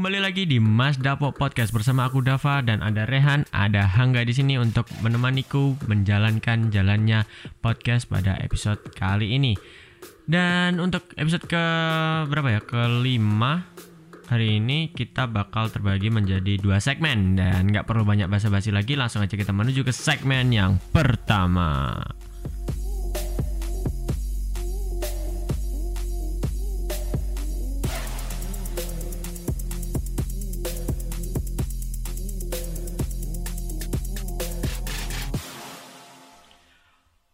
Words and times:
kembali 0.00 0.16
lagi 0.16 0.48
di 0.48 0.56
Mas 0.56 0.96
Dapo 0.96 1.28
Podcast 1.28 1.76
bersama 1.76 2.08
aku 2.08 2.24
Dava 2.24 2.64
dan 2.64 2.80
ada 2.80 3.04
Rehan, 3.04 3.44
ada 3.52 3.84
Hangga 3.84 4.24
di 4.24 4.32
sini 4.32 4.56
untuk 4.56 4.88
menemaniku 5.04 5.76
menjalankan 5.84 6.72
jalannya 6.72 7.28
podcast 7.60 8.08
pada 8.08 8.32
episode 8.40 8.80
kali 8.96 9.36
ini. 9.36 9.52
Dan 10.24 10.80
untuk 10.80 11.04
episode 11.20 11.44
ke 11.44 11.64
berapa 12.32 12.48
ya? 12.48 12.64
Kelima 12.64 13.68
hari 14.32 14.56
ini 14.56 14.88
kita 14.88 15.28
bakal 15.28 15.68
terbagi 15.68 16.08
menjadi 16.08 16.56
dua 16.56 16.80
segmen 16.80 17.36
dan 17.36 17.68
nggak 17.68 17.84
perlu 17.84 18.08
banyak 18.08 18.32
basa-basi 18.32 18.72
lagi, 18.72 18.96
langsung 18.96 19.20
aja 19.20 19.36
kita 19.36 19.52
menuju 19.52 19.84
ke 19.84 19.92
segmen 19.92 20.48
yang 20.48 20.80
pertama. 20.96 22.00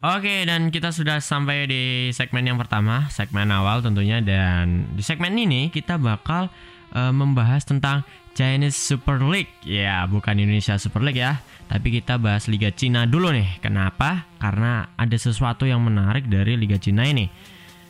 Oke, 0.06 0.46
dan 0.46 0.70
kita 0.70 0.94
sudah 0.94 1.18
sampai 1.18 1.66
di 1.66 2.14
segmen 2.14 2.46
yang 2.46 2.54
pertama, 2.54 3.10
segmen 3.10 3.50
awal 3.50 3.82
tentunya 3.82 4.22
dan 4.22 4.86
di 4.94 5.02
segmen 5.02 5.34
ini 5.34 5.66
kita 5.66 5.98
bakal 5.98 6.46
uh, 6.94 7.10
membahas 7.10 7.66
tentang 7.66 8.06
Chinese 8.38 8.78
Super 8.78 9.18
League. 9.18 9.50
Ya, 9.66 10.06
bukan 10.06 10.38
Indonesia 10.38 10.78
Super 10.78 11.02
League 11.02 11.18
ya, 11.18 11.42
tapi 11.66 11.90
kita 11.90 12.22
bahas 12.22 12.46
Liga 12.46 12.70
Cina 12.70 13.02
dulu 13.02 13.34
nih. 13.34 13.58
Kenapa? 13.58 14.30
Karena 14.38 14.86
ada 14.94 15.16
sesuatu 15.18 15.66
yang 15.66 15.82
menarik 15.82 16.30
dari 16.30 16.54
Liga 16.54 16.78
Cina 16.78 17.02
ini. 17.02 17.26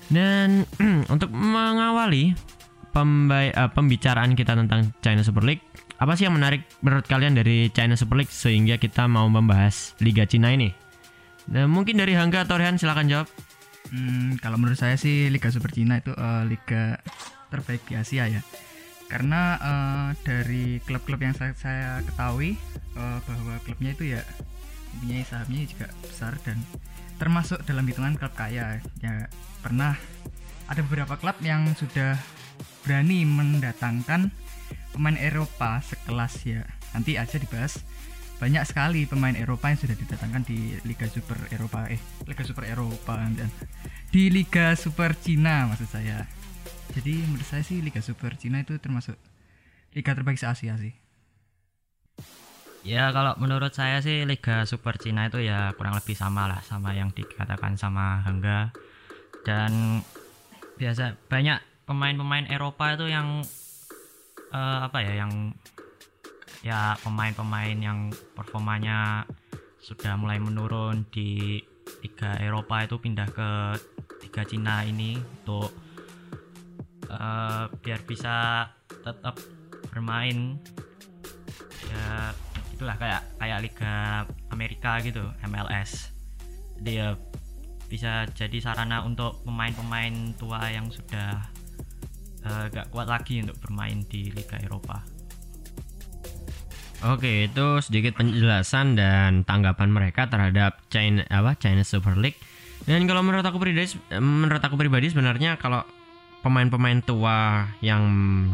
Dan 0.08 0.64
untuk 1.12 1.28
mengawali 1.36 2.32
pembai, 2.96 3.52
uh, 3.52 3.68
pembicaraan 3.68 4.32
kita 4.32 4.56
tentang 4.56 4.88
China 5.04 5.20
Super 5.20 5.44
League, 5.44 5.60
apa 6.00 6.16
sih 6.16 6.24
yang 6.24 6.40
menarik 6.40 6.64
menurut 6.80 7.04
kalian 7.04 7.36
dari 7.36 7.68
China 7.76 7.92
Super 7.92 8.24
League 8.24 8.32
sehingga 8.32 8.80
kita 8.80 9.04
mau 9.04 9.28
membahas 9.28 9.92
Liga 10.00 10.24
Cina 10.24 10.56
ini? 10.56 10.85
Nah, 11.46 11.70
mungkin 11.70 11.98
dari 11.98 12.18
Hangga 12.18 12.42
atau 12.42 12.58
Rehan 12.58 12.78
silakan 12.78 13.06
jawab. 13.06 13.28
Hmm, 13.94 14.34
kalau 14.42 14.58
menurut 14.58 14.78
saya 14.78 14.98
sih 14.98 15.30
Liga 15.30 15.46
Super 15.54 15.70
Cina 15.70 16.02
itu 16.02 16.10
uh, 16.10 16.42
liga 16.42 16.98
terbaik 17.54 17.86
di 17.86 17.94
Asia 17.94 18.26
ya. 18.26 18.42
Karena 19.06 19.54
uh, 19.62 20.08
dari 20.26 20.82
klub-klub 20.82 21.22
yang 21.22 21.34
saya, 21.38 21.54
saya 21.54 22.02
ketahui 22.02 22.58
uh, 22.98 23.22
bahwa 23.22 23.54
klubnya 23.62 23.94
itu 23.94 24.18
ya 24.18 24.22
punya 24.98 25.22
sahamnya 25.22 25.62
juga 25.70 25.86
besar 26.02 26.34
dan 26.42 26.58
termasuk 27.20 27.62
dalam 27.62 27.86
hitungan 27.86 28.18
klub 28.18 28.34
kaya. 28.34 28.82
Ya 28.98 29.30
pernah 29.62 29.94
ada 30.66 30.82
beberapa 30.82 31.14
klub 31.14 31.38
yang 31.46 31.70
sudah 31.78 32.18
berani 32.82 33.22
mendatangkan 33.22 34.34
pemain 34.90 35.18
Eropa 35.18 35.78
sekelas 35.86 36.34
ya. 36.42 36.66
Nanti 36.90 37.14
aja 37.14 37.38
dibahas 37.38 37.86
banyak 38.36 38.64
sekali 38.68 39.08
pemain 39.08 39.32
Eropa 39.32 39.72
yang 39.72 39.80
sudah 39.80 39.96
didatangkan 39.96 40.44
di 40.44 40.76
Liga 40.84 41.08
Super 41.08 41.40
Eropa 41.48 41.88
eh 41.88 42.00
Liga 42.28 42.44
Super 42.44 42.68
Eropa 42.68 43.16
dan 43.32 43.48
di 44.12 44.28
Liga 44.28 44.76
Super 44.76 45.16
Cina 45.16 45.72
maksud 45.72 45.88
saya. 45.88 46.28
Jadi 46.92 47.24
menurut 47.24 47.48
saya 47.48 47.64
sih 47.64 47.80
Liga 47.80 48.04
Super 48.04 48.36
Cina 48.36 48.60
itu 48.60 48.76
termasuk 48.76 49.16
liga 49.96 50.12
terbaik 50.12 50.36
se 50.36 50.44
Asia 50.44 50.76
sih. 50.76 50.92
Ya 52.86 53.10
kalau 53.10 53.34
menurut 53.42 53.74
saya 53.74 53.98
sih 53.98 54.22
Liga 54.22 54.62
Super 54.62 54.94
Cina 54.94 55.26
itu 55.26 55.42
ya 55.42 55.74
kurang 55.74 55.98
lebih 55.98 56.14
sama 56.14 56.46
lah 56.46 56.62
sama 56.62 56.94
yang 56.94 57.10
dikatakan 57.10 57.74
sama 57.74 58.22
Hangga. 58.22 58.70
Dan 59.42 60.04
biasa 60.78 61.18
banyak 61.26 61.58
pemain-pemain 61.82 62.46
Eropa 62.46 62.94
itu 62.94 63.10
yang 63.10 63.42
uh, 64.54 64.78
apa 64.86 65.02
ya 65.02 65.26
yang 65.26 65.50
ya 66.66 66.98
pemain-pemain 66.98 67.78
yang 67.78 68.10
performanya 68.34 69.22
sudah 69.78 70.18
mulai 70.18 70.42
menurun 70.42 71.06
di 71.14 71.62
Liga 72.02 72.34
Eropa 72.42 72.82
itu 72.82 72.98
pindah 72.98 73.30
ke 73.30 73.50
Liga 74.26 74.42
Cina 74.42 74.82
ini 74.82 75.14
untuk 75.14 75.70
uh, 77.06 77.70
biar 77.70 78.02
bisa 78.02 78.66
tetap 78.90 79.38
bermain 79.94 80.58
ya 81.86 82.34
itulah 82.74 82.98
kayak 82.98 83.22
kayak 83.38 83.58
Liga 83.62 83.94
Amerika 84.50 84.98
gitu 85.06 85.22
MLS 85.46 86.10
dia 86.82 87.14
bisa 87.86 88.26
jadi 88.34 88.58
sarana 88.58 89.06
untuk 89.06 89.38
pemain-pemain 89.46 90.34
tua 90.34 90.66
yang 90.66 90.90
sudah 90.90 91.46
uh, 92.42 92.66
gak 92.74 92.90
kuat 92.90 93.06
lagi 93.06 93.38
untuk 93.46 93.54
bermain 93.62 94.02
di 94.10 94.34
Liga 94.34 94.58
Eropa. 94.58 95.15
Oke, 97.06 97.46
itu 97.46 97.66
sedikit 97.86 98.18
penjelasan 98.18 98.98
dan 98.98 99.46
tanggapan 99.46 99.94
mereka 99.94 100.26
terhadap 100.26 100.82
China 100.90 101.22
apa 101.30 101.54
China 101.54 101.86
Super 101.86 102.18
League. 102.18 102.34
Dan 102.82 103.06
kalau 103.06 103.22
menurut 103.22 103.46
aku 103.46 103.62
pribadi 103.62 103.94
menurut 104.18 104.58
aku 104.58 104.74
pribadi 104.74 105.14
sebenarnya 105.14 105.54
kalau 105.54 105.86
pemain-pemain 106.42 106.98
tua 107.06 107.70
yang 107.78 108.02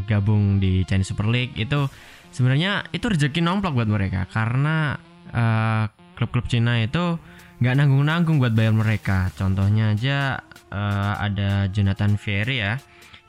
gabung 0.04 0.60
di 0.60 0.84
China 0.84 1.00
Super 1.00 1.32
League 1.32 1.56
itu 1.56 1.88
sebenarnya 2.28 2.84
itu 2.92 3.08
rezeki 3.08 3.41
nomplok 3.41 3.72
buat 3.72 3.88
mereka 3.88 4.28
karena 4.28 5.00
uh, 5.32 5.88
klub-klub 6.16 6.44
Cina 6.48 6.76
itu 6.84 7.16
nggak 7.64 7.74
nanggung-nanggung 7.78 8.36
buat 8.36 8.52
bayar 8.52 8.76
mereka. 8.76 9.32
Contohnya 9.32 9.96
aja 9.96 10.44
uh, 10.68 11.14
ada 11.16 11.72
Jonathan 11.72 12.20
Ferry 12.20 12.60
ya 12.60 12.76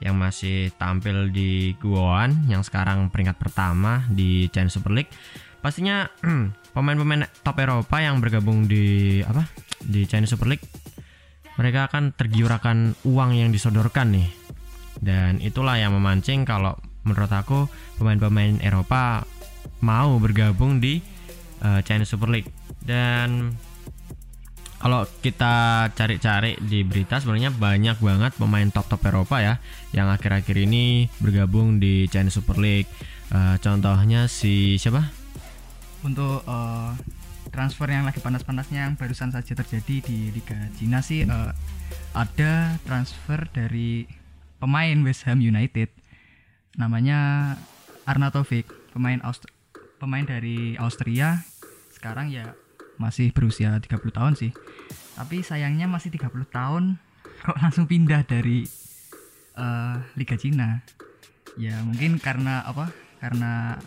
yang 0.01 0.17
masih 0.17 0.73
tampil 0.79 1.29
di 1.29 1.77
Guoan 1.77 2.47
yang 2.49 2.65
sekarang 2.65 3.11
peringkat 3.13 3.37
pertama 3.37 4.05
di 4.09 4.47
China 4.49 4.71
Super 4.71 4.95
League. 4.95 5.11
Pastinya 5.61 6.09
pemain-pemain 6.75 7.29
top 7.45 7.61
Eropa 7.61 7.97
yang 8.01 8.17
bergabung 8.23 8.65
di 8.65 9.19
apa? 9.23 9.45
di 9.83 10.07
China 10.07 10.23
Super 10.23 10.47
League 10.47 10.63
mereka 11.59 11.85
akan 11.89 12.17
tergiur 12.17 12.49
akan 12.49 12.97
uang 13.05 13.37
yang 13.37 13.53
disodorkan 13.53 14.13
nih. 14.13 14.29
Dan 15.03 15.37
itulah 15.43 15.77
yang 15.77 15.93
memancing 15.93 16.47
kalau 16.47 16.73
menurut 17.03 17.29
aku 17.29 17.67
pemain-pemain 17.99 18.57
Eropa 18.63 19.27
mau 19.83 20.17
bergabung 20.17 20.79
di 20.79 21.03
uh, 21.61 21.81
China 21.85 22.07
Super 22.07 22.29
League. 22.33 22.49
Dan 22.81 23.53
kalau 24.83 25.07
kita 25.23 25.87
cari-cari 25.95 26.59
di 26.59 26.83
berita 26.83 27.15
sebenarnya 27.15 27.55
banyak 27.55 28.03
banget 28.03 28.35
pemain 28.35 28.67
top-top 28.67 28.99
Eropa 29.07 29.39
ya 29.39 29.55
yang 29.95 30.11
akhir-akhir 30.11 30.59
ini 30.59 31.07
bergabung 31.23 31.79
di 31.79 32.03
China 32.11 32.27
Super 32.27 32.59
League. 32.59 32.91
Uh, 33.31 33.55
contohnya 33.63 34.27
si 34.27 34.75
siapa? 34.75 35.07
Untuk 36.03 36.43
uh, 36.43 36.91
transfer 37.55 37.87
yang 37.87 38.03
lagi 38.03 38.19
panas-panasnya 38.19 38.91
yang 38.91 38.99
barusan 38.99 39.31
saja 39.31 39.55
terjadi 39.55 40.03
di 40.03 40.35
Liga 40.35 40.59
Cina 40.75 40.99
sih 40.99 41.23
uh, 41.23 41.55
ada 42.11 42.75
transfer 42.83 43.47
dari 43.55 44.03
pemain 44.59 44.99
West 45.07 45.23
Ham 45.31 45.39
United 45.39 45.95
namanya 46.75 47.55
Arnautovic, 48.03 48.67
pemain 48.91 49.23
Aust 49.23 49.47
pemain 49.95 50.27
dari 50.27 50.75
Austria 50.75 51.39
sekarang 51.95 52.35
ya 52.35 52.51
masih 52.97 53.33
berusia 53.33 53.77
30 53.77 53.89
tahun 54.13 54.33
sih. 54.37 54.51
Tapi 55.13 55.45
sayangnya 55.45 55.85
masih 55.85 56.13
30 56.13 56.29
tahun 56.49 56.97
kok 57.43 57.57
langsung 57.59 57.85
pindah 57.85 58.25
dari 58.25 58.65
uh, 59.57 59.97
Liga 60.17 60.37
Cina. 60.37 60.81
Ya 61.59 61.77
mungkin 61.85 62.17
karena 62.17 62.65
apa? 62.65 62.89
Karena 63.21 63.77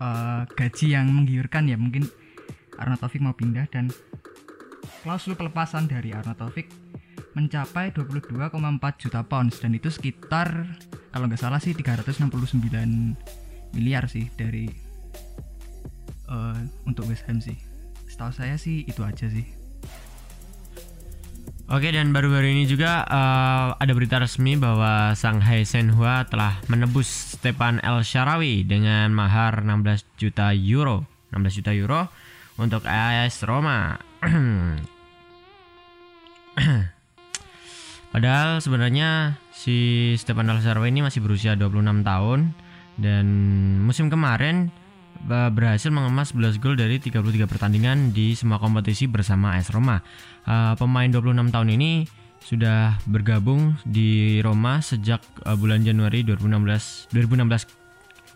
uh, 0.00 0.42
gaji 0.46 0.94
yang 0.94 1.10
menggiurkan 1.10 1.68
ya 1.68 1.76
mungkin 1.76 2.06
Arnautovic 2.76 3.20
mau 3.24 3.32
pindah 3.32 3.66
dan 3.72 3.88
klausul 5.00 5.34
pelepasan 5.34 5.88
dari 5.88 6.12
Arnautovic 6.12 6.68
mencapai 7.36 7.92
22,4 7.92 8.32
juta 8.96 9.20
pounds 9.24 9.60
dan 9.60 9.76
itu 9.76 9.92
sekitar 9.92 10.48
kalau 11.12 11.28
nggak 11.28 11.40
salah 11.40 11.60
sih 11.60 11.76
369 11.76 13.76
miliar 13.76 14.08
sih 14.08 14.28
dari 14.36 14.68
uh, 16.28 16.56
untuk 16.88 17.08
West 17.08 17.28
Ham 17.28 17.40
sih 17.40 17.75
setahu 18.16 18.32
saya 18.32 18.56
sih 18.56 18.88
itu 18.88 19.04
aja 19.04 19.28
sih. 19.28 19.44
Oke 21.68 21.92
dan 21.92 22.16
baru-baru 22.16 22.48
ini 22.48 22.64
juga 22.64 23.04
uh, 23.04 23.76
ada 23.76 23.92
berita 23.92 24.16
resmi 24.16 24.56
bahwa 24.56 25.12
Shanghai 25.12 25.68
Shenhua 25.68 26.24
telah 26.24 26.56
menebus 26.72 27.36
Stepan 27.36 27.76
El 27.84 28.00
Sharawi 28.00 28.64
dengan 28.64 29.12
mahar 29.12 29.60
16 29.60 30.16
juta 30.16 30.56
euro. 30.56 31.04
16 31.36 31.60
juta 31.60 31.76
euro 31.76 32.08
untuk 32.56 32.88
AS 32.88 33.44
Roma. 33.44 34.00
Padahal 38.16 38.64
sebenarnya 38.64 39.36
si 39.52 40.16
Stepan 40.16 40.48
El 40.48 40.64
Sharawi 40.64 40.88
ini 40.88 41.04
masih 41.04 41.20
berusia 41.20 41.52
26 41.52 42.00
tahun 42.00 42.56
dan 42.96 43.26
musim 43.84 44.08
kemarin 44.08 44.72
berhasil 45.26 45.90
mengemas 45.90 46.30
11 46.32 46.62
gol 46.62 46.78
dari 46.78 47.02
33 47.02 47.50
pertandingan 47.50 48.14
di 48.14 48.38
semua 48.38 48.62
kompetisi 48.62 49.10
bersama 49.10 49.58
AS 49.58 49.74
Roma. 49.74 49.98
Uh, 50.46 50.78
pemain 50.78 51.10
26 51.10 51.50
tahun 51.50 51.68
ini 51.74 52.06
sudah 52.46 53.02
bergabung 53.10 53.74
di 53.82 54.38
Roma 54.38 54.78
sejak 54.78 55.18
uh, 55.42 55.58
bulan 55.58 55.82
Januari 55.82 56.22
2016 56.22 57.10
2016 57.10 57.86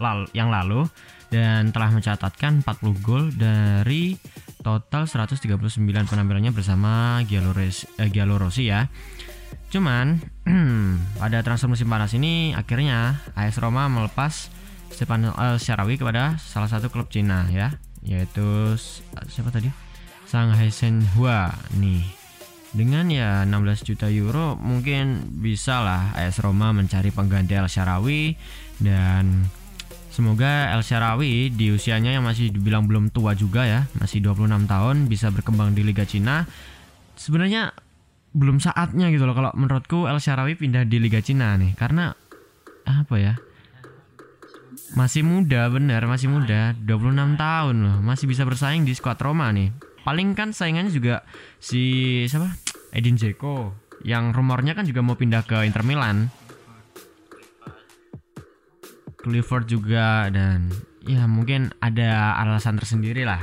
lal 0.03 0.27
yang 0.35 0.51
lalu 0.51 0.89
dan 1.31 1.71
telah 1.71 1.95
mencatatkan 1.95 2.67
40 2.67 3.07
gol 3.07 3.31
dari 3.31 4.19
total 4.67 5.07
139 5.07 5.79
penampilannya 6.11 6.51
bersama 6.51 7.23
eh, 7.23 8.11
Giallorossi 8.11 8.67
ya. 8.67 8.91
Cuman 9.71 10.19
pada 11.23 11.39
transfer 11.47 11.71
musim 11.71 11.87
panas 11.87 12.11
ini 12.19 12.51
akhirnya 12.59 13.23
AS 13.39 13.63
Roma 13.63 13.87
melepas 13.87 14.51
Stepan 14.91 15.33
El 15.33 15.57
Sharawi 15.57 15.97
kepada 15.97 16.37
salah 16.37 16.69
satu 16.69 16.93
klub 16.93 17.09
Cina 17.09 17.49
ya, 17.49 17.79
yaitu 18.05 18.77
siapa 19.31 19.49
tadi? 19.49 19.71
Shanghai 20.29 20.71
Shenhua 20.71 21.51
nih. 21.79 22.05
Dengan 22.71 23.11
ya 23.11 23.43
16 23.43 23.83
juta 23.83 24.07
euro 24.07 24.55
mungkin 24.55 25.27
bisa 25.43 25.83
lah 25.83 26.15
AS 26.15 26.39
Roma 26.39 26.71
mencari 26.71 27.11
pengganti 27.11 27.59
El 27.59 27.67
Sharawi 27.67 28.39
dan 28.79 29.51
semoga 30.15 30.71
El 30.71 30.87
Sharawi 30.87 31.51
di 31.51 31.75
usianya 31.75 32.15
yang 32.15 32.23
masih 32.23 32.55
dibilang 32.55 32.87
belum 32.87 33.11
tua 33.11 33.35
juga 33.35 33.67
ya, 33.67 33.91
masih 33.99 34.23
26 34.23 34.71
tahun 34.71 34.97
bisa 35.11 35.35
berkembang 35.35 35.75
di 35.75 35.83
Liga 35.83 36.07
Cina. 36.07 36.47
Sebenarnya 37.19 37.75
belum 38.31 38.63
saatnya 38.63 39.11
gitu 39.11 39.27
loh 39.27 39.35
kalau 39.35 39.51
menurutku 39.59 40.07
El 40.07 40.23
Sharawi 40.23 40.55
pindah 40.55 40.87
di 40.87 41.03
Liga 41.03 41.19
Cina 41.19 41.59
nih 41.59 41.75
karena 41.75 42.15
apa 42.87 43.17
ya? 43.19 43.35
Masih 44.99 45.23
muda 45.23 45.71
bener, 45.71 46.03
masih 46.05 46.27
muda, 46.27 46.75
26 46.83 47.39
tahun 47.39 47.77
loh, 47.79 47.99
masih 48.03 48.27
bisa 48.27 48.43
bersaing 48.43 48.83
di 48.83 48.93
skuad 48.93 49.23
Roma 49.23 49.55
nih. 49.55 49.71
Paling 50.03 50.35
kan 50.35 50.51
saingannya 50.51 50.91
juga 50.91 51.23
si 51.63 52.25
siapa? 52.27 52.51
Edin 52.91 53.15
Dzeko 53.15 53.71
yang 54.03 54.35
rumornya 54.35 54.75
kan 54.75 54.83
juga 54.83 55.05
mau 55.05 55.15
pindah 55.15 55.47
ke 55.47 55.63
Inter 55.63 55.87
Milan. 55.87 56.33
Clifford 59.21 59.69
juga 59.69 60.33
dan 60.33 60.73
ya 61.05 61.29
mungkin 61.29 61.73
ada 61.81 62.41
alasan 62.41 62.81
tersendiri 62.81 63.29
lah 63.29 63.41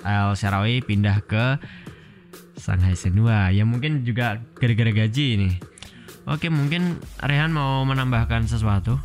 El 0.00 0.32
Sharawi 0.32 0.80
pindah 0.80 1.20
ke 1.24 1.60
Shanghai 2.56 2.96
Shenhua 2.96 3.52
ya 3.52 3.68
mungkin 3.68 4.04
juga 4.04 4.40
gara-gara 4.56 4.92
gaji 4.92 5.26
ini 5.36 5.50
oke 6.24 6.48
mungkin 6.48 7.00
Rehan 7.20 7.52
mau 7.52 7.84
menambahkan 7.84 8.48
sesuatu 8.48 8.96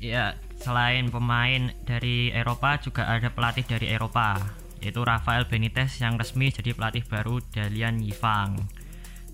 ya 0.00 0.32
selain 0.56 1.12
pemain 1.12 1.68
dari 1.84 2.32
Eropa 2.32 2.80
juga 2.80 3.04
ada 3.04 3.28
pelatih 3.28 3.68
dari 3.68 3.92
Eropa 3.92 4.40
yaitu 4.80 5.04
Rafael 5.04 5.44
Benitez 5.44 6.00
yang 6.00 6.16
resmi 6.16 6.48
jadi 6.48 6.72
pelatih 6.72 7.04
baru 7.04 7.44
Dalian 7.52 8.00
Yifang 8.00 8.56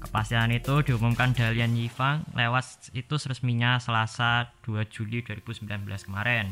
kepastian 0.02 0.50
itu 0.50 0.82
diumumkan 0.82 1.30
Dalian 1.38 1.78
Yifang 1.78 2.26
lewat 2.34 2.90
itu 2.98 3.14
resminya 3.14 3.78
Selasa 3.78 4.50
2 4.66 4.82
Juli 4.90 5.22
2019 5.22 5.70
kemarin 6.10 6.50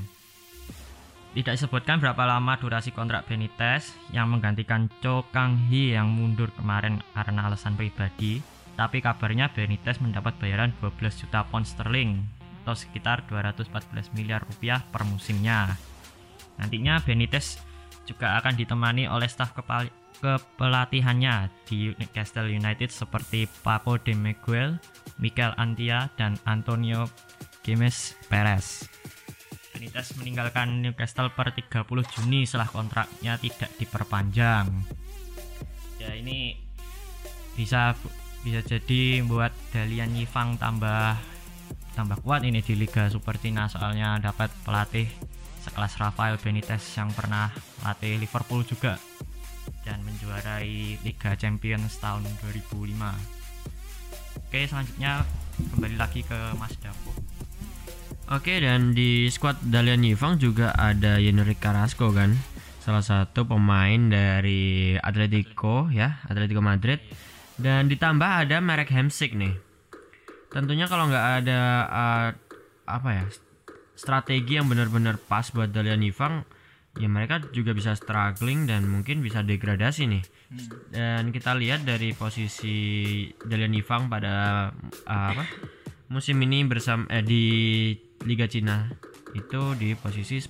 tidak 1.34 1.58
disebutkan 1.58 1.98
berapa 1.98 2.22
lama 2.30 2.54
durasi 2.54 2.94
kontrak 2.94 3.26
Benitez 3.26 3.90
yang 4.14 4.30
menggantikan 4.30 4.86
Cho 5.02 5.26
Kang 5.34 5.58
Hee 5.66 5.98
yang 5.98 6.06
mundur 6.06 6.54
kemarin 6.54 7.02
karena 7.10 7.50
alasan 7.50 7.74
pribadi. 7.74 8.38
Tapi 8.78 9.02
kabarnya 9.02 9.50
Benitez 9.50 9.98
mendapat 9.98 10.38
bayaran 10.38 10.70
12 10.78 11.26
juta 11.26 11.42
pound 11.50 11.66
sterling 11.66 12.22
atau 12.64 12.72
sekitar 12.72 13.28
214 13.28 14.16
miliar 14.16 14.40
rupiah 14.40 14.80
per 14.88 15.04
musimnya. 15.04 15.76
Nantinya 16.56 17.04
Benitez 17.04 17.60
juga 18.08 18.40
akan 18.40 18.56
ditemani 18.56 19.04
oleh 19.04 19.28
staf 19.28 19.52
kepelatihannya 20.24 21.52
di 21.68 21.92
Newcastle 22.00 22.48
United 22.48 22.88
seperti 22.88 23.44
Paco 23.60 24.00
de 24.00 24.16
Miguel, 24.16 24.80
Mikel 25.20 25.52
Antia, 25.60 26.08
dan 26.16 26.40
Antonio 26.48 27.04
Gimes 27.60 28.16
Perez. 28.32 28.88
Benitez 29.76 30.16
meninggalkan 30.16 30.80
Newcastle 30.80 31.28
per 31.36 31.52
30 31.52 31.84
Juni 31.84 32.48
setelah 32.48 32.70
kontraknya 32.72 33.36
tidak 33.36 33.68
diperpanjang. 33.76 34.72
Ya 36.00 36.16
ini 36.16 36.56
bisa 37.58 37.92
bisa 38.44 38.60
jadi 38.60 39.24
buat 39.24 39.50
Dalian 39.72 40.14
Yifang 40.14 40.60
tambah 40.60 41.33
tambah 41.94 42.18
kuat 42.26 42.42
ini 42.42 42.58
di 42.58 42.74
Liga 42.74 43.06
Super 43.06 43.38
Cina 43.38 43.70
soalnya 43.70 44.18
dapat 44.18 44.50
pelatih 44.66 45.06
sekelas 45.62 45.96
Rafael 46.02 46.36
Benitez 46.42 46.82
yang 46.98 47.08
pernah 47.14 47.54
latih 47.86 48.18
Liverpool 48.18 48.66
juga 48.66 48.98
dan 49.86 50.02
menjuarai 50.02 51.00
Liga 51.06 51.38
Champions 51.38 52.02
tahun 52.02 52.26
2005. 52.42 52.98
Oke, 54.44 54.60
selanjutnya 54.66 55.22
kembali 55.72 55.96
lagi 55.96 56.26
ke 56.26 56.36
Mas 56.58 56.74
Dapo. 56.82 57.14
Oke 58.32 58.56
dan 58.56 58.96
di 58.96 59.28
squad 59.28 59.60
Dalian 59.60 60.00
Yifang 60.00 60.40
juga 60.40 60.72
ada 60.72 61.20
Yenrik 61.20 61.60
Carrasco 61.60 62.08
kan 62.08 62.32
salah 62.80 63.04
satu 63.04 63.44
pemain 63.44 64.00
dari 64.08 64.96
Atletico 64.96 65.92
ya 65.92 66.24
Atletico 66.24 66.64
Madrid 66.64 67.04
dan 67.60 67.84
ditambah 67.92 68.48
ada 68.48 68.64
Marek 68.64 68.88
Hamsik 68.96 69.36
nih 69.36 69.52
tentunya 70.54 70.86
kalau 70.86 71.10
nggak 71.10 71.42
ada 71.42 71.60
uh, 71.90 72.28
apa 72.86 73.08
ya 73.10 73.26
strategi 73.98 74.54
yang 74.54 74.70
benar-benar 74.70 75.18
pas 75.18 75.50
buat 75.50 75.74
Dalian 75.74 76.06
Yifang 76.06 76.46
ya 76.94 77.10
mereka 77.10 77.42
juga 77.50 77.74
bisa 77.74 77.98
struggling 77.98 78.70
dan 78.70 78.86
mungkin 78.86 79.18
bisa 79.18 79.42
degradasi 79.42 80.06
nih. 80.06 80.22
Dan 80.94 81.34
kita 81.34 81.58
lihat 81.58 81.82
dari 81.82 82.14
posisi 82.14 83.26
Dalian 83.42 83.74
Yifang 83.74 84.06
pada 84.06 84.70
uh, 85.10 85.28
apa 85.34 85.42
musim 86.06 86.38
ini 86.46 86.62
bersama 86.62 87.10
eh, 87.10 87.26
di 87.26 87.44
Liga 88.22 88.46
Cina 88.46 88.86
itu 89.34 89.74
di 89.74 89.98
posisi 89.98 90.38
10 90.38 90.46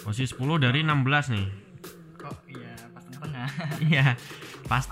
posisi 0.00 0.32
10 0.32 0.64
dari 0.64 0.80
16 0.80 1.36
nih. 1.36 1.48
Kok 2.16 2.36
iya 2.48 2.72
pas 2.88 3.04
tengah-tengah. 3.04 3.48
Iya 3.84 4.16
pas 4.64 4.84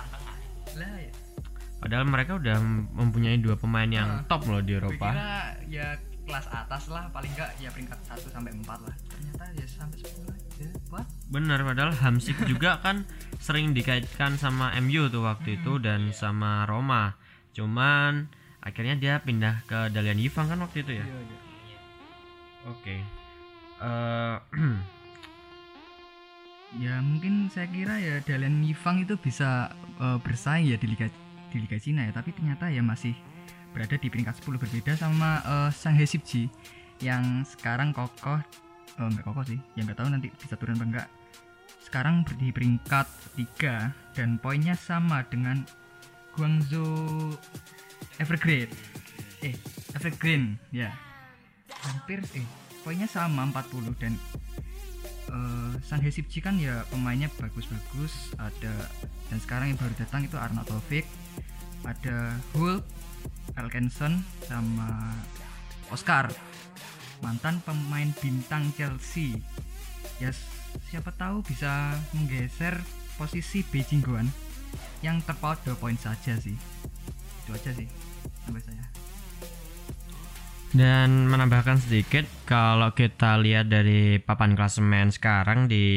padahal 1.76 2.04
mereka 2.04 2.34
udah 2.34 2.56
mempunyai 2.92 3.36
dua 3.36 3.54
pemain 3.54 3.86
yang 3.86 4.20
Ah. 4.20 4.24
top 4.26 4.46
loh 4.46 4.60
di 4.60 4.74
Eropa. 4.74 5.12
kira 5.12 5.32
ya 5.66 5.86
kelas 6.26 6.46
atas 6.50 6.90
lah 6.90 7.06
paling 7.08 7.30
enggak 7.32 7.50
ya 7.56 7.70
peringkat 7.70 7.96
1 8.02 8.28
sampai 8.28 8.50
4 8.50 8.78
lah. 8.82 8.94
Ternyata 9.06 9.44
ya 9.54 9.64
sampai 9.64 9.98
10 10.02 10.26
aja. 10.26 10.66
What? 10.90 11.06
Bener 11.28 11.58
padahal 11.62 11.92
Hamsik 11.94 12.36
juga 12.44 12.78
kan 12.84 13.06
sering 13.38 13.70
dikaitkan 13.70 14.34
sama 14.34 14.74
MU 14.80 15.06
tuh 15.06 15.22
waktu 15.22 15.56
itu 15.58 15.78
dan 15.78 16.10
sama 16.10 16.66
Roma. 16.66 17.14
Cuman 17.54 18.26
akhirnya 18.58 18.98
dia 18.98 19.14
pindah 19.22 19.62
ke 19.64 19.88
Dalian 19.94 20.18
Yifang 20.18 20.50
kan 20.50 20.58
waktu 20.58 20.82
itu 20.82 20.92
ya? 20.98 21.06
Iya, 21.06 21.18
iya. 21.22 21.38
oke. 22.66 22.96
Eh, 23.76 24.36
ya 26.82 26.98
mungkin 26.98 27.46
saya 27.48 27.70
kira 27.70 27.96
ya 27.96 28.20
Dalian 28.20 28.60
Yifang 28.60 29.00
itu 29.00 29.16
bisa 29.16 29.72
eh, 29.96 30.18
bersaing 30.20 30.66
ya 30.66 30.76
di 30.76 30.90
liga 30.90 31.06
di 31.52 31.62
liga 31.62 31.78
Cina 31.80 32.06
ya. 32.06 32.12
Tapi 32.12 32.34
ternyata 32.34 32.68
ya 32.70 32.82
masih 32.82 33.14
berada 33.76 33.96
di 34.00 34.08
peringkat 34.08 34.40
10 34.40 34.56
berbeda 34.56 34.92
sama 34.96 35.44
eh, 35.44 35.70
Shanghai 35.72 36.08
Shipji 36.08 36.48
yang 37.04 37.44
sekarang 37.44 37.92
kokoh 37.92 38.40
eh, 38.40 39.04
enggak 39.04 39.28
kokoh 39.28 39.44
sih 39.44 39.60
yang 39.76 39.84
nggak 39.84 40.00
tahu 40.00 40.08
nanti 40.08 40.32
bisa 40.32 40.56
turun 40.56 40.80
apa 40.80 40.86
enggak 40.88 41.08
sekarang 41.84 42.26
di 42.40 42.50
peringkat 42.50 43.06
3 43.60 44.16
dan 44.18 44.42
poinnya 44.42 44.74
sama 44.74 45.22
dengan 45.28 45.62
Guangzhou 46.34 47.36
Evergreen. 48.18 48.68
Eh 49.44 49.54
Evergreen 49.94 50.58
ya. 50.74 50.90
Hampir 51.86 52.26
eh 52.34 52.44
poinnya 52.82 53.06
sama 53.06 53.46
40 53.54 53.94
dan 54.02 54.18
eh 55.36 55.72
Shanghai 55.84 56.08
Shipji 56.08 56.40
kan 56.40 56.56
ya 56.56 56.82
pemainnya 56.88 57.28
bagus-bagus. 57.36 58.32
Ada 58.40 58.72
dan 59.28 59.38
sekarang 59.38 59.74
yang 59.74 59.78
baru 59.78 59.94
datang 60.00 60.24
itu 60.24 60.36
Arnaud 60.40 60.64
Taufik. 60.64 61.04
Ada 61.84 62.40
Hulk 62.56 62.82
Elkenson 63.54 64.24
sama 64.48 65.14
Oscar. 65.92 66.32
Mantan 67.20 67.60
pemain 67.64 68.08
bintang 68.20 68.72
Chelsea. 68.76 69.40
Ya 70.20 70.32
siapa 70.88 71.12
tahu 71.12 71.44
bisa 71.44 71.96
menggeser 72.16 72.80
posisi 73.16 73.64
Beijing 73.68 74.04
Guan 74.04 74.28
yang 75.00 75.20
terpaut 75.24 75.60
2 75.64 75.76
poin 75.76 75.96
saja 75.96 76.36
sih. 76.40 76.56
Itu 77.44 77.52
aja 77.52 77.70
sih 77.72 77.88
sampai 78.44 78.62
saya 78.62 78.84
Dan 80.76 81.24
menambahkan 81.32 81.80
sedikit 81.80 82.28
kalau 82.44 82.92
kita 82.92 83.40
lihat 83.40 83.72
dari 83.72 84.20
papan 84.20 84.52
klasemen 84.52 85.08
sekarang 85.08 85.72
di 85.72 85.88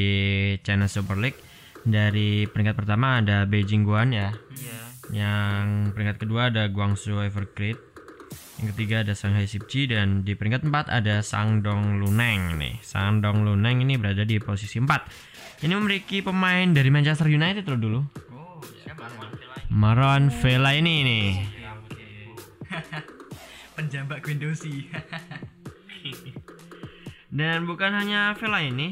China 0.64 0.88
Super 0.88 1.20
League 1.20 1.36
dari 1.84 2.48
peringkat 2.48 2.80
pertama 2.80 3.20
ada 3.20 3.44
Beijing 3.44 3.84
Guan 3.84 4.16
ya. 4.16 4.32
Iya. 4.56 4.80
Yang 5.12 5.92
peringkat 5.92 6.18
kedua 6.24 6.48
ada 6.48 6.72
Guangzhou 6.72 7.20
Evergreen. 7.20 7.76
Yang 8.64 8.68
ketiga 8.72 9.04
ada 9.04 9.12
Shanghai 9.20 9.52
Shipji 9.52 9.92
dan 9.92 10.24
di 10.24 10.40
peringkat 10.40 10.64
4 10.64 10.88
ada 10.88 11.20
Sangdong 11.28 12.00
Luneng 12.00 12.56
nih. 12.56 12.80
Sangdong 12.80 13.44
Luneng 13.44 13.84
ini 13.84 14.00
berada 14.00 14.24
di 14.24 14.40
posisi 14.40 14.80
4. 14.80 15.68
Ini 15.68 15.76
memiliki 15.76 16.24
pemain 16.24 16.72
dari 16.72 16.88
Manchester 16.88 17.28
United 17.28 17.68
loh 17.68 17.80
dulu. 17.80 18.00
oh 18.32 18.64
siapa 18.80 19.12
Maron 19.68 20.32
Vela 20.40 20.72
ini 20.72 20.96
nih. 21.04 21.28
Penjambak 23.80 24.28
Gwendosi. 24.28 24.92
Dan 27.32 27.64
bukan 27.64 27.96
hanya 27.96 28.36
Vela 28.36 28.60
ini, 28.60 28.92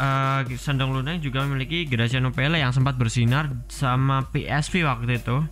eh 0.00 0.40
Sandong 0.56 0.96
Luneng 0.96 1.20
juga 1.20 1.44
memiliki 1.44 1.84
Graziano 1.84 2.32
Pele 2.32 2.64
yang 2.64 2.72
sempat 2.72 2.96
bersinar 2.96 3.52
sama 3.68 4.32
PSV 4.32 4.88
waktu 4.88 5.20
itu. 5.20 5.44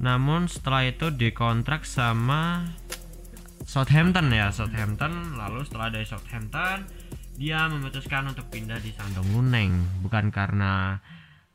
Namun 0.00 0.48
setelah 0.48 0.88
itu 0.88 1.12
dikontrak 1.12 1.84
sama 1.84 2.64
Southampton 3.68 4.32
ya, 4.32 4.48
Southampton. 4.48 5.36
Lalu 5.36 5.68
setelah 5.68 5.92
dari 5.92 6.08
Southampton, 6.08 6.88
dia 7.36 7.68
memutuskan 7.68 8.24
untuk 8.24 8.48
pindah 8.48 8.80
di 8.80 8.88
Sandong 8.96 9.28
Luneng, 9.36 9.84
bukan 10.00 10.32
karena 10.32 10.96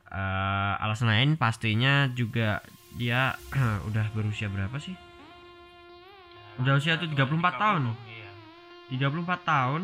eh, 0.06 0.84
alasan 0.86 1.10
lain. 1.10 1.34
Pastinya 1.34 2.06
juga 2.14 2.62
dia 2.94 3.34
udah 3.90 4.06
berusia 4.14 4.46
berapa 4.46 4.78
sih? 4.78 5.09
Udah 6.58 6.80
usia 6.80 6.98
tuh 6.98 7.06
34 7.06 7.38
tahun. 7.54 7.82
34 8.90 9.46
tahun 9.46 9.82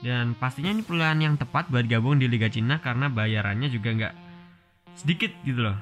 dan 0.00 0.32
pastinya 0.34 0.74
ini 0.74 0.82
pilihan 0.82 1.18
yang 1.22 1.34
tepat 1.36 1.68
buat 1.68 1.86
gabung 1.86 2.18
di 2.18 2.26
Liga 2.26 2.48
Cina 2.50 2.80
karena 2.82 3.06
bayarannya 3.12 3.68
juga 3.70 3.94
nggak 3.94 4.14
sedikit 4.96 5.30
gitu 5.46 5.70
loh. 5.70 5.78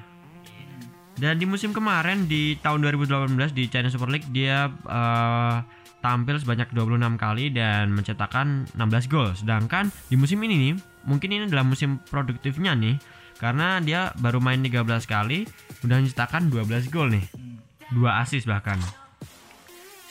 Dan 1.19 1.35
di 1.35 1.43
musim 1.43 1.75
kemarin 1.75 2.29
di 2.31 2.55
tahun 2.63 2.79
2018 2.95 3.51
di 3.51 3.67
China 3.67 3.91
Super 3.91 4.07
League 4.07 4.29
dia 4.31 4.71
eh, 4.71 5.55
tampil 5.99 6.39
sebanyak 6.39 6.71
26 6.71 7.19
kali 7.19 7.51
dan 7.51 7.91
mencetakkan 7.91 8.67
16 8.75 9.11
gol. 9.11 9.35
Sedangkan 9.35 9.91
di 10.07 10.15
musim 10.15 10.39
ini 10.47 10.55
nih, 10.55 10.75
mungkin 11.03 11.29
ini 11.35 11.43
adalah 11.47 11.67
musim 11.67 11.99
produktifnya 12.07 12.75
nih 12.75 12.95
karena 13.39 13.79
dia 13.79 14.11
baru 14.19 14.43
main 14.43 14.59
13 14.59 14.83
kali 15.07 15.47
udah 15.83 15.97
mencetakkan 16.03 16.47
12 16.51 16.91
gol 16.91 17.11
nih. 17.11 17.25
Dua 17.91 18.19
assist 18.23 18.47
bahkan. 18.47 18.79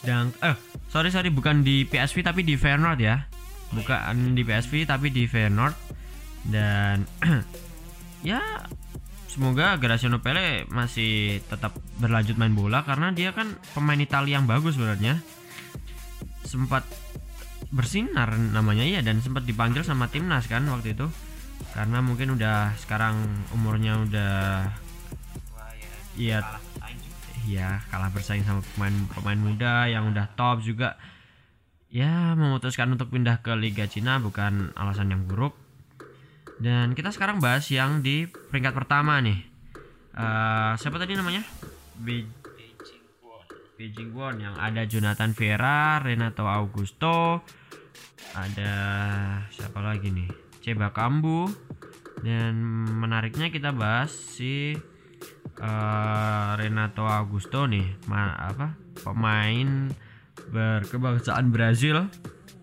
Sedang 0.02 0.30
eh 0.42 0.56
sorry 0.88 1.10
sorry 1.10 1.30
bukan 1.34 1.66
di 1.66 1.82
PSV 1.84 2.22
tapi 2.22 2.46
di 2.46 2.54
Feyenoord 2.54 3.00
ya. 3.02 3.26
Bukan 3.74 4.32
di 4.32 4.42
PSV 4.46 4.88
tapi 4.88 5.12
di 5.12 5.28
Feyenoord 5.28 5.74
dan 6.48 7.04
ya 8.30 8.40
semoga 9.28 9.76
Graziano 9.76 10.18
Pele 10.24 10.64
masih 10.70 11.44
tetap 11.46 11.76
berlanjut 12.00 12.40
main 12.40 12.56
bola 12.56 12.82
karena 12.86 13.12
dia 13.12 13.36
kan 13.36 13.54
pemain 13.76 13.98
Italia 13.98 14.40
yang 14.40 14.46
bagus 14.46 14.78
sebenarnya. 14.78 15.20
Sempat 16.46 16.86
bersinar 17.68 18.32
namanya 18.32 18.86
ya 18.88 19.04
dan 19.04 19.20
sempat 19.20 19.44
dipanggil 19.44 19.84
sama 19.84 20.08
timnas 20.08 20.48
kan 20.48 20.64
waktu 20.72 20.96
itu 20.96 21.04
karena 21.76 22.00
mungkin 22.00 22.32
udah 22.32 22.72
sekarang 22.80 23.18
umurnya 23.52 24.00
udah 24.08 24.36
iya 26.16 26.40
Iya 27.48 27.80
kalah 27.88 28.12
bersaing 28.12 28.44
sama 28.44 28.60
pemain 28.76 28.92
pemain 29.16 29.40
muda 29.40 29.88
yang 29.88 30.12
udah 30.12 30.28
top 30.36 30.60
juga. 30.60 31.00
Ya 31.88 32.36
memutuskan 32.36 32.92
untuk 32.92 33.08
pindah 33.08 33.40
ke 33.40 33.56
Liga 33.56 33.88
Cina 33.88 34.20
bukan 34.20 34.76
alasan 34.76 35.08
yang 35.08 35.24
buruk. 35.24 35.56
Dan 36.60 36.92
kita 36.92 37.08
sekarang 37.08 37.40
bahas 37.40 37.64
yang 37.72 38.04
di 38.04 38.28
peringkat 38.28 38.76
pertama 38.76 39.16
nih. 39.24 39.40
Eh, 40.12 40.72
siapa 40.76 41.00
tadi 41.00 41.16
namanya? 41.16 41.40
Be- 41.96 42.28
Beijing 43.78 44.10
Won. 44.10 44.42
Yang 44.42 44.54
ada 44.58 44.82
Jonathan 44.90 45.30
Vieira, 45.38 46.02
Renato 46.02 46.50
Augusto, 46.50 47.46
ada 48.34 48.72
siapa 49.54 49.78
lagi 49.78 50.10
nih? 50.10 50.26
Ceba 50.60 50.90
Kambu. 50.90 51.46
Dan 52.18 52.58
menariknya 52.98 53.54
kita 53.54 53.70
bahas 53.70 54.10
si 54.10 54.74
eh, 55.58 56.50
Renato 56.58 57.04
Augusto 57.06 57.66
nih, 57.66 58.06
ma- 58.06 58.36
apa 58.38 58.74
pemain 59.02 59.90
berkebangsaan 60.48 61.50
Brazil 61.50 62.08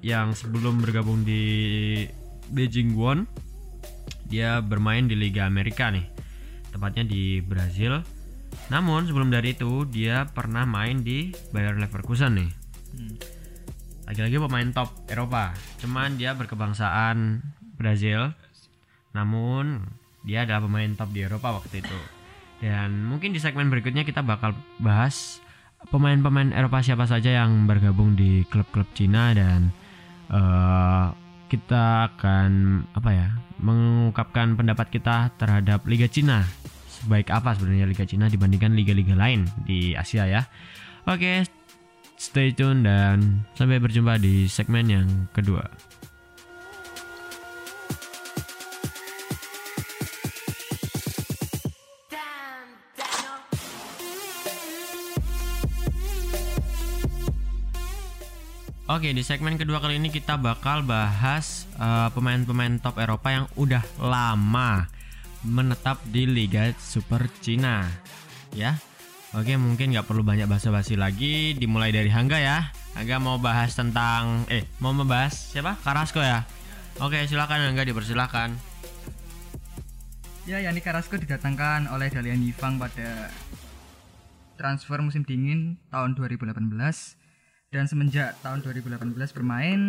yang 0.06 0.36
sebelum 0.38 0.82
bergabung 0.84 1.26
di 1.26 1.44
Beijing 2.54 2.94
Won 2.94 3.26
dia 4.26 4.62
bermain 4.62 5.06
di 5.06 5.14
Liga 5.14 5.46
Amerika 5.46 5.94
nih, 5.94 6.06
tepatnya 6.74 7.06
di 7.06 7.40
Brazil. 7.46 8.02
Namun 8.74 9.06
sebelum 9.06 9.30
dari 9.30 9.54
itu 9.54 9.86
dia 9.86 10.26
pernah 10.26 10.66
main 10.66 11.06
di 11.06 11.30
Bayer 11.54 11.78
Leverkusen 11.78 12.34
nih. 12.34 12.50
Lagi-lagi 14.06 14.38
pemain 14.38 14.70
top 14.74 15.10
Eropa. 15.10 15.54
Cuman 15.82 16.18
dia 16.18 16.34
berkebangsaan 16.34 17.42
Brazil. 17.78 18.34
Namun 19.14 19.86
dia 20.26 20.46
adalah 20.46 20.66
pemain 20.66 20.90
top 20.94 21.10
di 21.14 21.22
Eropa 21.26 21.62
waktu 21.62 21.82
itu. 21.86 22.00
Dan 22.64 23.08
mungkin 23.08 23.36
di 23.36 23.40
segmen 23.40 23.68
berikutnya 23.68 24.08
kita 24.08 24.24
bakal 24.24 24.56
bahas 24.80 25.44
pemain-pemain 25.92 26.56
Eropa 26.56 26.82
siapa 26.82 27.06
saja 27.06 27.44
yang 27.44 27.68
bergabung 27.70 28.16
di 28.16 28.48
klub-klub 28.48 28.88
Cina 28.96 29.36
dan 29.36 29.70
eh, 30.32 31.06
kita 31.52 32.10
akan 32.16 32.52
apa 32.96 33.10
ya 33.14 33.28
mengungkapkan 33.62 34.58
pendapat 34.58 34.90
kita 34.90 35.30
terhadap 35.38 35.86
Liga 35.86 36.10
Cina 36.10 36.44
sebaik 37.06 37.30
apa 37.30 37.54
sebenarnya 37.54 37.86
Liga 37.86 38.06
Cina 38.10 38.26
dibandingkan 38.32 38.74
liga-liga 38.74 39.14
lain 39.14 39.46
di 39.68 39.94
Asia 39.94 40.26
ya. 40.26 40.42
Oke, 41.06 41.46
stay 42.18 42.50
tune 42.56 42.82
dan 42.82 43.46
sampai 43.54 43.78
berjumpa 43.78 44.18
di 44.18 44.50
segmen 44.50 44.90
yang 44.90 45.08
kedua. 45.36 45.70
Oke, 58.86 59.18
di 59.18 59.26
segmen 59.26 59.58
kedua 59.58 59.82
kali 59.82 59.98
ini 59.98 60.14
kita 60.14 60.38
bakal 60.38 60.86
bahas 60.86 61.66
eh, 61.74 62.10
pemain-pemain 62.14 62.78
top 62.78 63.02
Eropa 63.02 63.34
yang 63.34 63.50
udah 63.58 63.82
lama 63.98 64.86
menetap 65.42 66.06
di 66.06 66.30
Liga 66.30 66.70
Super 66.78 67.26
Cina. 67.42 67.82
Ya. 68.54 68.78
Oke, 69.34 69.58
mungkin 69.58 69.90
nggak 69.90 70.06
perlu 70.06 70.22
banyak 70.22 70.46
basa-basi 70.46 70.94
lagi, 70.94 71.58
dimulai 71.58 71.90
dari 71.90 72.14
Hangga 72.14 72.38
ya. 72.38 72.70
Hangga 72.94 73.18
mau 73.18 73.42
bahas 73.42 73.74
tentang 73.74 74.46
eh 74.54 74.70
mau 74.78 74.94
membahas 74.94 75.34
siapa? 75.34 75.82
Carrasco 75.82 76.22
ya. 76.22 76.46
Oke, 77.02 77.26
silakan 77.26 77.66
Hangga 77.66 77.90
dipersilakan. 77.90 78.54
Ya, 80.46 80.62
Yani 80.62 80.78
Carrasco 80.86 81.18
didatangkan 81.18 81.90
oleh 81.90 82.14
Dalian 82.14 82.38
Yifang 82.46 82.78
pada 82.78 83.34
transfer 84.62 85.02
musim 85.02 85.26
dingin 85.26 85.82
tahun 85.90 86.14
2018 86.14 87.25
dan 87.76 87.92
semenjak 87.92 88.40
tahun 88.40 88.64
2018 88.64 89.36
bermain 89.36 89.80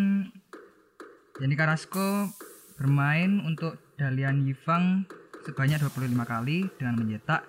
Yani 1.39 1.55
Carrasco 1.55 2.27
bermain 2.75 3.39
untuk 3.47 3.79
Dalian 3.95 4.43
Yifang 4.43 5.07
sebanyak 5.47 5.79
25 5.79 6.19
kali 6.27 6.67
dengan 6.75 6.99
mencetak 6.99 7.47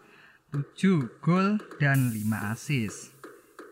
7 0.53 1.09
gol 1.25 1.57
dan 1.81 2.13
5 2.13 2.53
assist. 2.53 3.17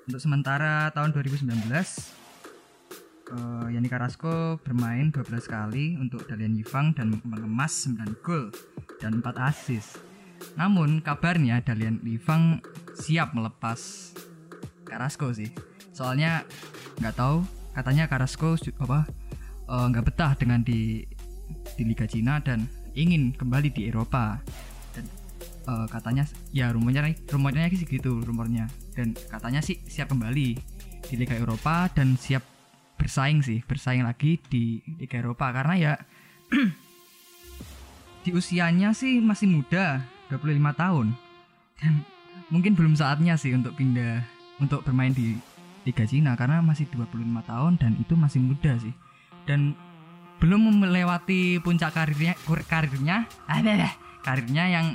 Untuk 0.09 0.17
sementara 0.17 0.89
tahun 0.89 1.13
2019 1.13 1.69
eh, 1.69 3.65
Yani 3.69 3.85
Carrasco 3.85 4.57
bermain 4.65 5.13
12 5.13 5.21
kali 5.45 6.01
untuk 6.01 6.25
Dalian 6.25 6.57
Yifang 6.57 6.97
dan 6.97 7.21
mengemas 7.21 7.85
9 7.85 8.25
gol 8.25 8.49
dan 8.97 9.21
4 9.21 9.37
assist. 9.53 10.01
Namun 10.57 11.05
kabarnya 11.05 11.61
Dalian 11.61 12.01
Yifang 12.01 12.65
siap 12.97 13.37
melepas 13.37 14.09
Carrasco 14.89 15.29
sih. 15.29 15.74
Soalnya 15.95 16.43
nggak 16.99 17.15
tahu. 17.15 17.47
Katanya 17.71 18.07
Carrasco 18.11 18.59
apa 18.59 19.07
eh, 19.71 19.85
nggak 19.87 20.05
betah 20.11 20.31
dengan 20.35 20.59
di 20.59 21.07
di 21.79 21.83
Liga 21.87 22.03
Cina 22.03 22.43
dan 22.43 22.67
ingin 22.99 23.31
kembali 23.31 23.71
di 23.71 23.87
Eropa. 23.87 24.43
Dan 24.91 25.07
eh, 25.71 25.87
katanya 25.87 26.27
ya 26.51 26.75
rumornya 26.75 27.15
rumornya 27.31 27.71
sih 27.71 27.87
gitu 27.87 28.19
rumornya. 28.19 28.67
Dan 28.91 29.15
katanya 29.31 29.63
sih 29.63 29.79
siap 29.87 30.11
kembali 30.11 30.47
di 31.07 31.13
Liga 31.15 31.39
Eropa 31.39 31.87
dan 31.95 32.19
siap 32.19 32.43
bersaing 32.95 33.43
sih 33.43 33.59
bersaing 33.63 34.03
lagi 34.03 34.35
di 34.51 34.83
Liga 34.99 35.23
Eropa. 35.23 35.55
Karena 35.55 35.75
ya 35.79 35.93
di 38.27 38.35
usianya 38.35 38.91
sih 38.91 39.23
masih 39.23 39.47
muda 39.47 40.03
25 40.27 40.59
tahun. 40.75 41.07
Dan 41.75 41.93
mungkin 42.51 42.75
belum 42.75 42.95
saatnya 42.99 43.39
sih 43.39 43.55
untuk 43.55 43.75
pindah 43.79 44.23
untuk 44.63 44.87
bermain 44.87 45.11
di 45.11 45.35
Liga 45.85 46.05
Cina 46.09 46.33
karena 46.33 46.65
masih 46.65 46.89
25 46.89 47.21
tahun 47.45 47.73
dan 47.77 47.93
itu 48.01 48.17
masih 48.17 48.41
muda 48.41 48.73
sih. 48.81 48.91
Dan 49.45 49.77
belum 50.41 50.81
melewati 50.81 51.61
puncak 51.61 51.95
karirnya 51.95 52.35
karirnya 52.67 53.23
ada 53.47 53.71
deh 53.71 53.93
karirnya 54.25 54.65
yang 54.67 54.85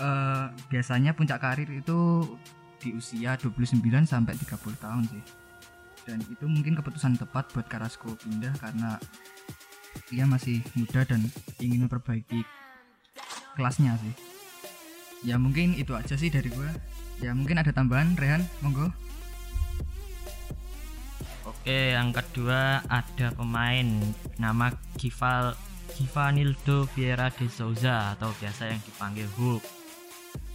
eh, 0.00 0.44
biasanya 0.72 1.12
puncak 1.12 1.38
karir 1.38 1.68
itu 1.68 2.24
di 2.80 2.96
usia 2.96 3.36
29 3.36 3.84
sampai 4.08 4.34
30 4.34 4.82
tahun 4.82 5.04
sih. 5.06 5.24
Dan 6.08 6.24
itu 6.32 6.48
mungkin 6.48 6.72
keputusan 6.72 7.20
tepat 7.20 7.52
buat 7.52 7.68
Carrasco 7.68 8.16
pindah 8.16 8.56
karena 8.56 8.96
dia 10.08 10.24
masih 10.24 10.64
muda 10.72 11.04
dan 11.04 11.20
ingin 11.60 11.84
memperbaiki 11.84 12.40
kelasnya 13.60 13.92
sih. 14.00 14.14
Ya 15.28 15.36
mungkin 15.36 15.76
itu 15.76 15.92
aja 15.92 16.16
sih 16.16 16.32
dari 16.32 16.48
gua. 16.48 16.72
Ya 17.20 17.34
mungkin 17.36 17.60
ada 17.60 17.74
tambahan 17.74 18.16
Rehan? 18.16 18.46
Monggo 18.64 18.88
Oke, 21.68 21.92
yang 21.92 22.16
kedua 22.16 22.80
ada 22.88 23.28
pemain 23.36 23.84
nama 24.40 24.72
Gival 24.96 25.52
Givanildo 25.92 26.88
Vieira 26.96 27.28
de 27.28 27.44
Souza 27.44 28.16
atau 28.16 28.32
biasa 28.40 28.72
yang 28.72 28.80
dipanggil 28.80 29.28
Hulk. 29.36 29.60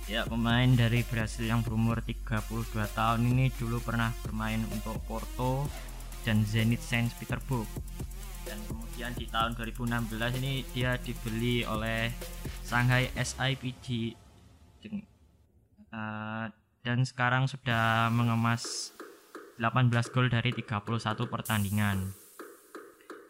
Ya, 0.09 0.25
pemain 0.25 0.65
dari 0.73 1.05
Brasil 1.05 1.45
yang 1.45 1.61
berumur 1.61 2.01
32 2.01 2.65
tahun 2.97 3.29
ini 3.29 3.53
dulu 3.61 3.77
pernah 3.85 4.09
bermain 4.25 4.65
untuk 4.73 4.97
Porto 5.05 5.69
dan 6.25 6.41
Zenit 6.49 6.81
Saint 6.81 7.13
Petersburg. 7.21 7.69
Dan 8.49 8.57
kemudian 8.65 9.13
di 9.13 9.29
tahun 9.29 9.53
2016 9.53 10.17
ini 10.41 10.65
dia 10.73 10.97
dibeli 10.97 11.61
oleh 11.61 12.09
Shanghai 12.65 13.13
SIPG 13.13 14.17
Deng- 14.81 15.05
eh, 15.93 16.45
dan 16.81 16.99
sekarang 17.05 17.45
sudah 17.45 18.09
mengemas 18.09 18.97
18 19.57 20.13
gol 20.13 20.27
dari 20.31 20.49
31 20.49 21.29
pertandingan. 21.29 22.13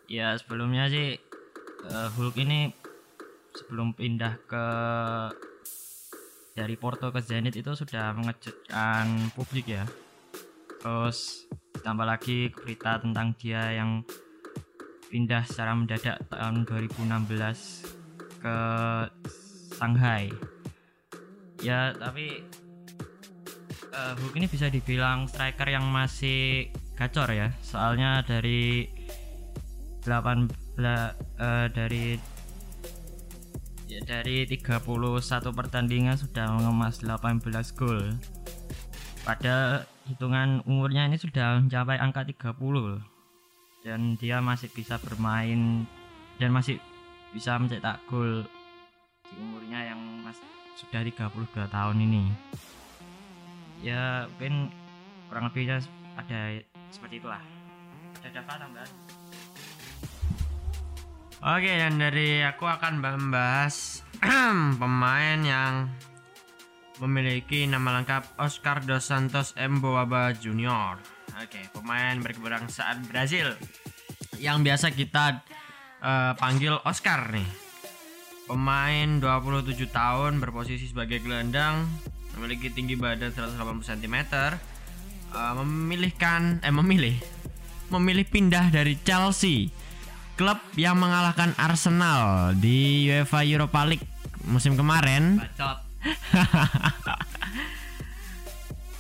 Ya 0.08 0.36
sebelumnya 0.40 0.88
sih 0.88 1.20
eh, 1.88 2.10
Hulk 2.16 2.36
ini 2.40 2.72
sebelum 3.54 3.94
pindah 3.94 4.34
ke 4.48 4.66
dari 6.54 6.76
Porto 6.78 7.10
ke 7.10 7.22
Zenit 7.22 7.58
itu 7.58 7.74
sudah 7.74 8.14
mengejutkan 8.14 9.34
publik 9.34 9.74
ya. 9.74 9.86
Terus 10.80 11.50
tambah 11.82 12.06
lagi 12.06 12.54
berita 12.54 13.02
tentang 13.02 13.34
dia 13.36 13.74
yang 13.74 14.06
pindah 15.10 15.46
secara 15.46 15.74
mendadak 15.78 16.22
tahun 16.30 16.66
2016 16.66 18.42
ke 18.42 18.58
Shanghai. 19.74 20.30
Ya 21.62 21.96
tapi 21.96 22.44
eh, 23.94 24.14
Hulk 24.18 24.34
ini 24.36 24.48
bisa 24.50 24.68
dibilang 24.68 25.30
striker 25.30 25.70
yang 25.70 25.86
masih 25.90 26.70
gacor 26.94 27.30
ya. 27.32 27.54
Soalnya 27.62 28.22
dari 28.26 28.90
8 30.04 30.50
bela- 30.76 31.16
eh, 31.40 31.68
dari 31.70 32.18
ya, 33.88 34.00
dari 34.04 34.46
31 34.46 35.54
pertandingan 35.54 36.18
sudah 36.18 36.50
mengemas 36.52 37.00
18 37.00 37.72
gol. 37.72 38.14
Pada 39.24 39.88
hitungan 40.04 40.60
umurnya 40.68 41.08
ini 41.08 41.16
sudah 41.16 41.62
mencapai 41.62 41.96
angka 41.96 42.28
30 42.28 42.82
loh. 42.84 43.02
dan 43.84 44.16
dia 44.16 44.40
masih 44.40 44.72
bisa 44.72 44.96
bermain 44.96 45.84
dan 46.40 46.56
masih 46.56 46.80
bisa 47.36 47.60
mencetak 47.60 48.00
gol 48.08 48.48
di 49.28 49.36
umurnya 49.36 49.92
yang 49.92 50.00
mas 50.24 50.40
sudah 50.80 51.04
32 51.04 51.28
tahun 51.68 51.98
ini 52.00 52.32
ya 53.84 54.26
mungkin 54.40 54.72
kurang 55.28 55.52
lebihnya 55.52 55.84
ada 56.16 56.64
seperti 56.90 57.20
itulah 57.20 57.44
ada 58.24 58.30
dapat 58.32 58.56
tambahan 58.64 58.92
Oke, 61.44 61.76
dan 61.76 62.00
dari 62.00 62.40
aku 62.40 62.64
akan 62.64 63.04
membahas 63.04 64.00
pemain 64.80 65.40
yang 65.44 65.92
memiliki 67.04 67.68
nama 67.68 68.00
lengkap 68.00 68.40
Oscar 68.40 68.80
dos 68.80 69.12
Santos 69.12 69.52
Emboaba 69.60 70.32
Junior. 70.32 71.04
Oke, 71.44 71.68
pemain 71.76 72.16
berkebangsaan 72.24 73.04
Brazil 73.12 73.52
yang 74.40 74.64
biasa 74.64 74.96
kita 74.96 75.44
eh, 76.00 76.34
panggil 76.40 76.80
Oscar 76.88 77.28
nih. 77.36 77.50
Pemain 78.48 79.20
27 79.20 79.76
tahun 79.92 80.40
berposisi 80.40 80.96
sebagai 80.96 81.20
gelandang, 81.20 81.92
memiliki 82.38 82.70
tinggi 82.74 82.98
badan 82.98 83.30
180 83.32 83.84
cm, 83.84 84.16
eh, 84.34 85.54
memilihkan 85.62 86.60
eh 86.62 86.74
memilih 86.74 87.16
memilih 87.94 88.26
pindah 88.26 88.74
dari 88.74 88.98
Chelsea 89.06 89.70
klub 90.34 90.58
yang 90.74 90.98
mengalahkan 90.98 91.54
Arsenal 91.62 92.54
di 92.58 93.06
UEFA 93.06 93.46
Europa 93.46 93.86
League 93.86 94.06
musim 94.50 94.74
kemarin. 94.74 95.38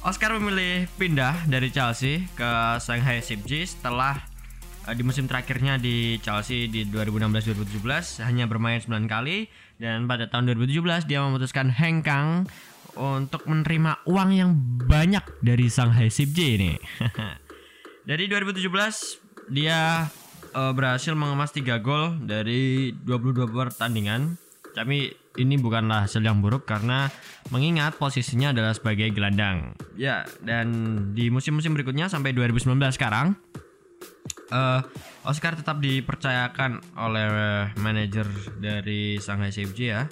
Oscar 0.03 0.35
memilih 0.35 0.83
pindah 0.99 1.47
dari 1.47 1.71
Chelsea 1.71 2.27
ke 2.35 2.51
Shanghai 2.83 3.23
SCG 3.23 3.79
setelah 3.79 4.19
eh, 4.85 4.93
di 4.93 5.03
musim 5.03 5.31
terakhirnya 5.31 5.79
di 5.79 6.19
Chelsea 6.19 6.67
di 6.67 6.83
2016-2017 6.91 8.19
hanya 8.27 8.43
bermain 8.45 8.83
9 8.83 8.91
kali 9.07 9.47
dan 9.79 10.03
pada 10.03 10.27
tahun 10.27 10.51
2017 10.53 11.07
dia 11.07 11.23
memutuskan 11.23 11.71
hengkang 11.71 12.51
untuk 12.97 13.49
menerima 13.49 14.05
uang 14.05 14.29
yang 14.33 14.51
banyak 14.85 15.23
dari 15.41 15.67
Shanghai 15.69 16.09
SCG 16.09 16.37
ini. 16.59 16.73
dari 18.09 18.27
2017 18.29 19.49
dia 19.49 20.07
eh, 20.53 20.73
berhasil 20.73 21.13
mengemas 21.17 21.51
3 21.55 21.79
gol 21.81 22.21
dari 22.23 22.93
22 22.93 23.49
pertandingan. 23.49 24.37
Tapi 24.73 25.13
ini 25.37 25.55
bukanlah 25.61 26.09
hasil 26.09 26.21
yang 26.25 26.41
buruk 26.41 26.65
karena 26.65 27.09
mengingat 27.53 27.97
posisinya 27.97 28.53
adalah 28.53 28.73
sebagai 28.73 29.09
gelandang. 29.13 29.77
Ya, 29.93 30.25
dan 30.41 30.69
di 31.13 31.29
musim-musim 31.29 31.77
berikutnya 31.77 32.09
sampai 32.09 32.33
2019 32.33 32.77
sekarang 32.93 33.37
eh, 34.53 34.81
Oscar 35.25 35.57
tetap 35.57 35.79
dipercayakan 35.81 36.99
oleh 36.99 37.27
manajer 37.79 38.27
dari 38.57 39.17
Shanghai 39.17 39.49
SFJ 39.49 39.79
ya 39.81 40.03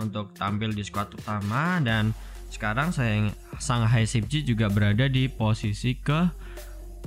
untuk 0.00 0.32
tampil 0.36 0.72
di 0.72 0.82
skuad 0.84 1.12
utama. 1.16 1.80
Dan 1.82 2.12
sekarang 2.52 2.94
saya 2.94 3.32
Shanghai 3.58 4.06
SFJ 4.06 4.46
juga 4.46 4.70
berada 4.70 5.08
di 5.10 5.26
posisi 5.28 5.96
ke 5.96 6.30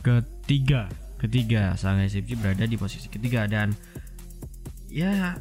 ketiga. 0.03 0.89
Ketiga 1.19 1.75
Shanghai 1.75 2.07
SFJ 2.07 2.31
berada 2.39 2.65
di 2.65 2.75
posisi 2.75 3.07
ketiga. 3.07 3.45
Dan 3.45 3.73
ya 4.89 5.37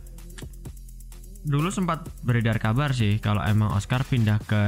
dulu 1.48 1.72
sempat 1.72 2.04
beredar 2.20 2.60
kabar 2.60 2.92
sih 2.92 3.16
kalau 3.22 3.40
emang 3.40 3.72
Oscar 3.72 4.04
pindah 4.04 4.38
ke 4.44 4.62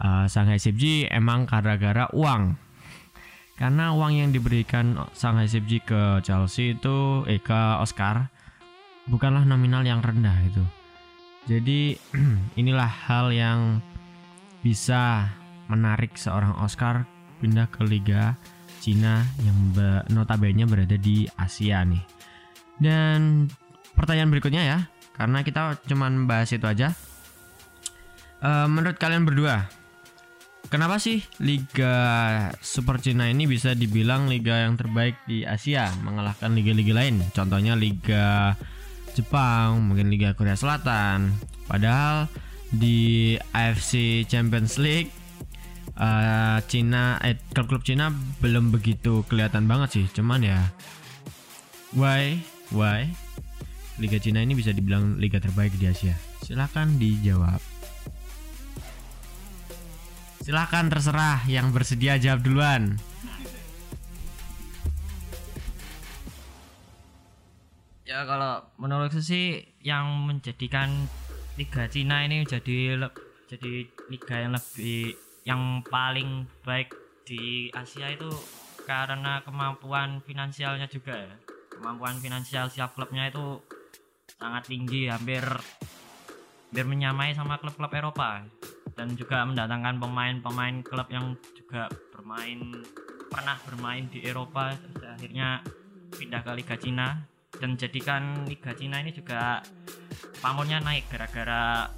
uh, 0.00 0.24
Shanghai 0.30 0.58
SFJ 0.58 1.12
emang 1.12 1.46
gara-gara 1.46 2.08
uang. 2.14 2.56
Karena 3.54 3.94
uang 3.94 4.18
yang 4.18 4.30
diberikan 4.34 4.98
Shanghai 5.14 5.46
SFJ 5.46 5.72
ke 5.86 6.02
Chelsea 6.26 6.74
itu 6.74 7.22
eh 7.30 7.38
ke 7.38 7.60
Oscar 7.78 8.34
bukanlah 9.06 9.44
nominal 9.44 9.84
yang 9.84 10.00
rendah 10.00 10.34
itu 10.48 10.64
jadi 11.44 11.96
inilah 12.60 12.88
hal 12.88 13.32
yang 13.34 13.84
bisa 14.64 15.28
menarik 15.68 16.16
seorang 16.16 16.56
Oscar 16.60 17.04
pindah 17.40 17.68
ke 17.68 17.84
Liga 17.84 18.36
Cina 18.80 19.24
yang 19.40 19.58
be- 19.72 20.04
notabene 20.12 20.64
berada 20.64 20.96
di 20.96 21.24
Asia 21.36 21.84
nih 21.84 22.04
dan 22.80 23.48
pertanyaan 23.94 24.32
berikutnya 24.32 24.62
ya 24.64 24.78
karena 25.14 25.46
kita 25.46 25.78
cuman 25.86 26.26
bahas 26.26 26.50
itu 26.50 26.66
aja. 26.66 26.90
Eh, 28.44 28.66
menurut 28.68 28.98
kalian 28.98 29.24
berdua, 29.24 29.64
kenapa 30.68 30.98
sih 31.00 31.22
Liga 31.40 31.96
Super 32.60 32.98
Cina 33.00 33.30
ini 33.30 33.46
bisa 33.48 33.72
dibilang 33.72 34.26
liga 34.28 34.66
yang 34.66 34.74
terbaik 34.76 35.16
di 35.24 35.46
Asia, 35.46 35.88
mengalahkan 36.02 36.52
liga-liga 36.52 36.92
lain? 36.92 37.22
Contohnya 37.32 37.78
Liga 37.78 38.52
Jepang, 39.14 39.80
mungkin 39.80 40.10
Liga 40.10 40.34
Korea 40.34 40.58
Selatan. 40.58 41.30
Padahal 41.70 42.26
di 42.74 43.38
AFC 43.54 44.26
Champions 44.26 44.76
League 44.82 45.14
eh, 45.98 46.58
Cina, 46.66 47.22
eh, 47.22 47.38
klub-klub 47.54 47.86
Cina 47.86 48.10
belum 48.42 48.74
begitu 48.74 49.22
kelihatan 49.30 49.70
banget 49.70 50.02
sih. 50.02 50.06
Cuman 50.10 50.42
ya, 50.42 50.60
why, 51.94 52.38
why? 52.74 53.06
Liga 54.02 54.18
Cina 54.18 54.42
ini 54.42 54.58
bisa 54.58 54.74
dibilang 54.74 55.22
liga 55.22 55.38
terbaik 55.38 55.78
di 55.78 55.86
Asia? 55.86 56.18
Silahkan 56.42 56.90
dijawab. 56.98 57.62
Silahkan 60.42 60.90
terserah 60.92 61.40
yang 61.48 61.70
bersedia 61.70 62.18
jawab 62.18 62.44
duluan. 62.44 62.98
Ya 68.14 68.22
kalau 68.22 68.62
menurutku 68.78 69.18
sih 69.18 69.74
yang 69.82 70.30
menjadikan 70.30 70.86
Liga 71.58 71.90
Cina 71.90 72.22
ini 72.22 72.46
jadi 72.46 73.10
jadi 73.50 73.90
liga 74.06 74.36
yang 74.38 74.54
lebih 74.54 75.18
yang 75.42 75.82
paling 75.82 76.46
baik 76.62 76.94
di 77.26 77.74
Asia 77.74 78.14
itu 78.14 78.30
karena 78.86 79.42
kemampuan 79.42 80.22
finansialnya 80.22 80.86
juga 80.86 81.26
ya. 81.26 81.34
Kemampuan 81.74 82.22
finansial 82.22 82.70
setiap 82.70 82.94
klubnya 82.94 83.26
itu 83.26 83.58
sangat 84.38 84.70
tinggi 84.70 85.10
hampir 85.10 85.42
hampir 86.70 86.86
menyamai 86.86 87.34
sama 87.34 87.58
klub-klub 87.58 87.90
Eropa. 87.90 88.46
Dan 88.94 89.18
juga 89.18 89.42
mendatangkan 89.42 89.98
pemain-pemain 89.98 90.86
klub 90.86 91.10
yang 91.10 91.34
juga 91.50 91.90
bermain 92.14 92.78
pernah 93.26 93.58
bermain 93.66 94.06
di 94.06 94.22
Eropa 94.22 94.70
terus 94.78 95.02
akhirnya 95.02 95.66
pindah 96.14 96.46
ke 96.46 96.50
Liga 96.54 96.78
Cina 96.78 97.33
dan 97.58 97.78
jadikan 97.78 98.46
Liga 98.48 98.74
Cina 98.74 99.00
ini 99.02 99.14
juga 99.14 99.62
pamornya 100.42 100.82
naik 100.82 101.08
gara-gara 101.10 101.88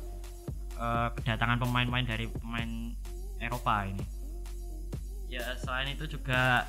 eh, 0.77 1.09
kedatangan 1.21 1.62
pemain-pemain 1.62 2.07
dari 2.07 2.27
pemain 2.29 2.92
Eropa 3.40 3.85
ini. 3.88 4.05
Ya 5.27 5.57
selain 5.59 5.92
itu 5.92 6.07
juga 6.07 6.64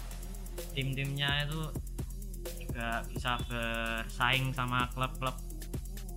tim-timnya 0.74 1.46
itu 1.46 1.62
juga 2.66 3.06
bisa 3.06 3.38
bersaing 3.46 4.54
sama 4.54 4.90
klub-klub 4.92 5.36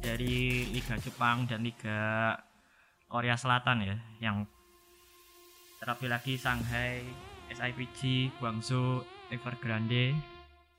dari 0.00 0.64
Liga 0.72 0.96
Jepang 0.96 1.44
dan 1.44 1.60
Liga 1.60 2.32
Korea 3.10 3.36
Selatan 3.36 3.84
ya 3.84 3.96
yang 4.22 4.48
terlebih 5.80 6.08
lagi 6.12 6.34
Shanghai, 6.36 7.04
SIPG, 7.52 8.30
Guangzhou, 8.40 9.04
Evergrande 9.32 10.16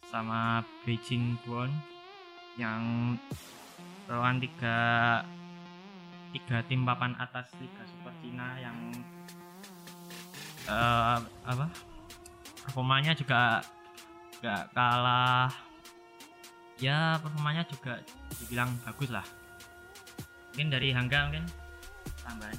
sama 0.09 0.65
Beijing 0.81 1.37
Guoan 1.45 1.69
yang 2.57 3.15
lawan 4.09 4.41
tiga 4.41 4.77
tiga 6.31 6.63
tim 6.67 6.83
papan 6.87 7.15
atas 7.19 7.51
Liga 7.59 7.83
Super 7.85 8.13
Cina 8.23 8.57
yang 8.59 8.77
eh, 10.67 11.17
apa? 11.45 11.67
Performanya 12.65 13.11
juga 13.13 13.61
gak 14.41 14.73
kalah. 14.73 15.51
Ya 16.81 17.21
performanya 17.21 17.61
juga 17.69 18.01
dibilang 18.41 18.73
bagus 18.81 19.13
lah. 19.13 19.25
Mungkin 20.51 20.67
dari 20.73 20.89
Hangga 20.91 21.29
mungkin 21.29 21.45
tambahan 22.25 22.57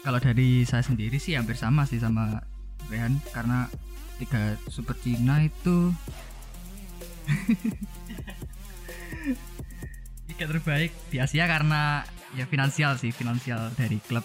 Kalau 0.00 0.16
dari 0.16 0.64
saya 0.64 0.80
sendiri 0.80 1.16
sih 1.16 1.36
hampir 1.36 1.54
sama 1.54 1.84
sih 1.84 2.00
sama 2.00 2.40
Rehan 2.88 3.20
karena 3.30 3.68
tiga 4.16 4.56
super 4.66 4.96
Cina 4.96 5.40
itu 5.40 5.92
tiga 10.26 10.44
terbaik 10.46 10.90
di 11.08 11.16
Asia 11.18 11.44
karena 11.44 12.00
ya 12.32 12.44
finansial 12.44 12.96
sih 12.96 13.10
finansial 13.10 13.72
dari 13.74 14.00
klub 14.00 14.24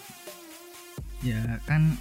ya 1.20 1.60
kan 1.64 1.96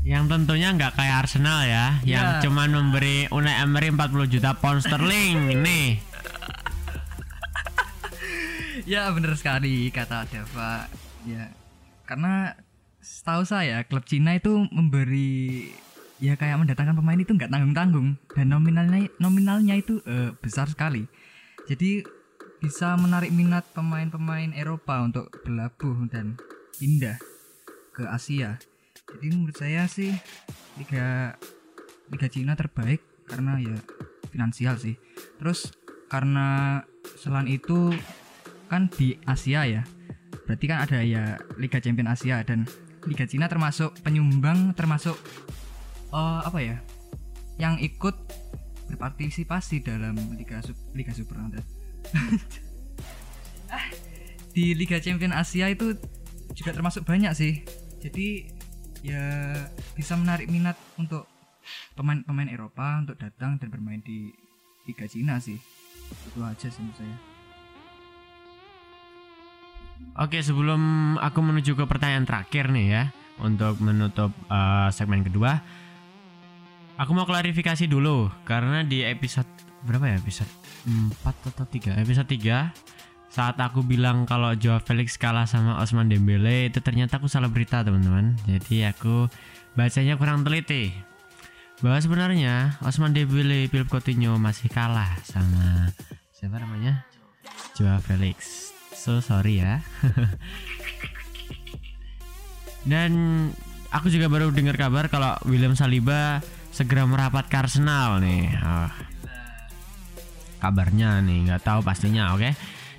Yang 0.00 0.24
tentunya 0.30 0.70
nggak 0.70 0.94
kayak 0.94 1.26
Arsenal 1.26 1.66
ya, 1.66 1.98
yang 2.06 2.38
Ya. 2.38 2.42
cuman 2.46 2.70
memberi 2.70 3.26
Unai 3.26 3.58
Emery 3.58 3.90
40 3.90 4.30
juta 4.30 4.54
pound 4.54 4.78
sterling 4.78 5.34
nih. 5.66 5.98
ya 8.86 9.10
bener 9.10 9.34
sekali 9.34 9.90
kata 9.90 10.30
Dava 10.30 10.86
ya 11.26 11.50
karena 12.06 12.54
setahu 13.02 13.42
saya 13.42 13.82
klub 13.86 14.06
Cina 14.06 14.34
itu 14.38 14.66
memberi 14.70 15.70
ya 16.16 16.34
kayak 16.34 16.64
mendatangkan 16.64 16.96
pemain 16.96 17.20
itu 17.20 17.36
nggak 17.36 17.52
tanggung 17.52 17.74
tanggung 17.76 18.08
dan 18.32 18.46
nominalnya 18.48 19.12
nominalnya 19.20 19.74
itu 19.76 20.00
eh, 20.08 20.32
besar 20.38 20.70
sekali. 20.70 21.04
Jadi 21.66 22.06
bisa 22.62 22.96
menarik 22.96 23.34
minat 23.34 23.68
pemain-pemain 23.76 24.54
Eropa 24.56 25.04
untuk 25.04 25.28
berlabuh 25.44 26.08
dan 26.08 26.40
pindah 26.80 27.20
ke 27.92 28.08
Asia. 28.08 28.56
Jadi 29.06 29.26
menurut 29.28 29.56
saya 29.58 29.84
sih 29.86 30.14
liga 30.80 31.36
liga 32.08 32.28
Cina 32.32 32.56
terbaik 32.56 33.02
karena 33.28 33.60
ya 33.60 33.76
finansial 34.32 34.80
sih. 34.80 34.96
Terus 35.36 35.74
karena 36.06 36.80
selain 37.18 37.50
itu 37.50 37.92
kan 38.66 38.90
di 38.90 39.18
Asia 39.26 39.62
ya 39.66 39.82
berarti 40.46 40.64
kan 40.70 40.78
ada 40.86 41.02
ya 41.02 41.36
Liga 41.58 41.82
Champion 41.82 42.06
Asia 42.06 42.40
dan 42.46 42.64
Liga 43.06 43.26
Cina 43.26 43.50
termasuk 43.50 43.98
penyumbang 44.02 44.72
termasuk 44.78 45.18
eh, 46.14 46.40
apa 46.42 46.58
ya 46.62 46.76
yang 47.58 47.80
ikut 47.80 48.14
berpartisipasi 48.86 49.82
dalam 49.82 50.14
Liga 50.38 50.62
Sup- 50.62 50.94
Liga 50.94 51.12
Super 51.12 51.36
nanti. 51.42 51.60
Ah, 53.66 53.82
di 54.54 54.78
Liga 54.78 55.02
Champion 55.02 55.34
Asia 55.34 55.66
itu 55.66 55.98
juga 56.54 56.70
termasuk 56.70 57.02
banyak 57.02 57.34
sih. 57.34 57.66
Jadi 57.98 58.46
ya 59.02 59.58
bisa 59.98 60.14
menarik 60.14 60.46
minat 60.46 60.78
untuk 61.02 61.26
pemain-pemain 61.98 62.46
Eropa 62.46 63.02
untuk 63.02 63.18
datang 63.18 63.58
dan 63.58 63.74
bermain 63.74 63.98
di 64.06 64.30
Liga 64.86 65.10
Cina 65.10 65.42
sih. 65.42 65.58
Itu 66.30 66.46
aja 66.46 66.70
sih 66.70 66.78
menurut 66.78 66.94
saya 66.94 67.25
Oke, 70.14 70.40
sebelum 70.40 71.14
aku 71.18 71.42
menuju 71.42 71.74
ke 71.74 71.84
pertanyaan 71.84 72.24
terakhir 72.24 72.70
nih 72.70 72.86
ya, 72.86 73.02
untuk 73.42 73.82
menutup 73.82 74.32
eh, 74.48 74.88
segmen 74.94 75.26
kedua, 75.26 75.60
aku 76.96 77.10
mau 77.12 77.28
klarifikasi 77.28 77.84
dulu 77.90 78.32
karena 78.48 78.86
di 78.86 79.04
episode 79.04 79.48
berapa 79.84 80.14
ya? 80.14 80.16
Episode 80.18 80.50
4 80.86 81.50
atau 81.52 81.66
3? 81.68 82.02
Episode 82.02 82.28
3 82.28 82.96
saat 83.36 83.60
aku 83.60 83.84
bilang 83.84 84.24
kalau 84.24 84.56
Joao 84.56 84.80
Felix 84.80 85.20
kalah 85.20 85.44
sama 85.44 85.76
Osman 85.84 86.08
Dembele 86.08 86.72
itu 86.72 86.80
ternyata 86.80 87.20
aku 87.20 87.28
salah 87.28 87.52
berita 87.52 87.84
teman-teman. 87.84 88.32
Jadi 88.48 88.88
aku 88.88 89.28
bacanya 89.76 90.16
kurang 90.16 90.40
teliti. 90.40 90.88
Bahwa 91.84 92.00
sebenarnya 92.00 92.80
Osman 92.80 93.12
Dembele 93.12 93.68
Philip 93.68 93.92
Coutinho 93.92 94.40
masih 94.40 94.72
kalah 94.72 95.20
sama 95.20 95.92
siapa 96.32 96.56
namanya? 96.56 97.04
Joao 97.76 98.00
Felix. 98.00 98.72
So 98.96 99.20
sorry 99.20 99.60
ya. 99.60 99.84
Dan 102.90 103.12
aku 103.92 104.08
juga 104.08 104.32
baru 104.32 104.48
dengar 104.50 104.80
kabar 104.80 105.12
kalau 105.12 105.36
William 105.44 105.76
Saliba 105.76 106.40
segera 106.72 107.04
merapat 107.04 107.46
ke 107.46 107.56
Arsenal 107.60 108.18
nih. 108.24 108.50
Ah. 108.56 108.90
Kabarnya 110.56 111.20
nih, 111.20 111.46
nggak 111.46 111.62
tahu 111.62 111.80
pastinya, 111.84 112.32
oke? 112.32 112.50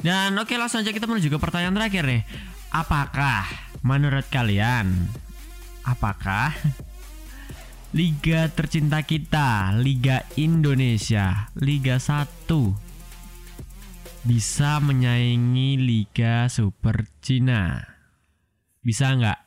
Dan 0.05 0.37
oke 0.37 0.53
langsung 0.55 0.85
aja 0.85 0.93
kita 0.93 1.09
menuju 1.09 1.33
ke 1.33 1.39
pertanyaan 1.41 1.73
terakhir 1.73 2.05
nih. 2.05 2.21
Apakah 2.69 3.49
menurut 3.81 4.29
kalian 4.29 4.93
apakah 5.81 6.53
liga 7.97 8.51
tercinta 8.51 9.01
kita, 9.01 9.73
Liga 9.79 10.27
Indonesia, 10.35 11.49
Liga 11.57 11.97
1 11.97 12.86
bisa 14.27 14.83
menyaingi 14.83 15.79
Liga 15.79 16.51
Super 16.51 17.07
Cina? 17.23 17.79
Bisa 18.83 19.15
nggak? 19.15 19.39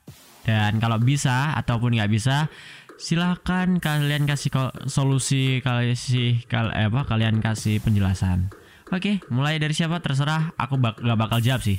Dan 0.48 0.80
kalau 0.80 0.96
bisa 0.96 1.52
ataupun 1.52 2.00
nggak 2.00 2.08
bisa, 2.08 2.48
silahkan 2.96 3.76
kalian 3.76 4.24
kasih 4.24 4.48
solusi, 4.88 5.60
kasih 5.60 6.40
kal 6.48 6.72
eh, 6.72 6.88
apa 6.88 7.04
kalian 7.04 7.44
kasih 7.44 7.84
penjelasan. 7.84 8.48
Oke, 8.88 9.20
mulai 9.28 9.60
dari 9.60 9.76
siapa 9.76 10.00
terserah. 10.00 10.56
Aku 10.56 10.80
bak 10.80 10.96
gak 10.96 11.20
bakal 11.20 11.44
jawab 11.44 11.60
sih. 11.60 11.76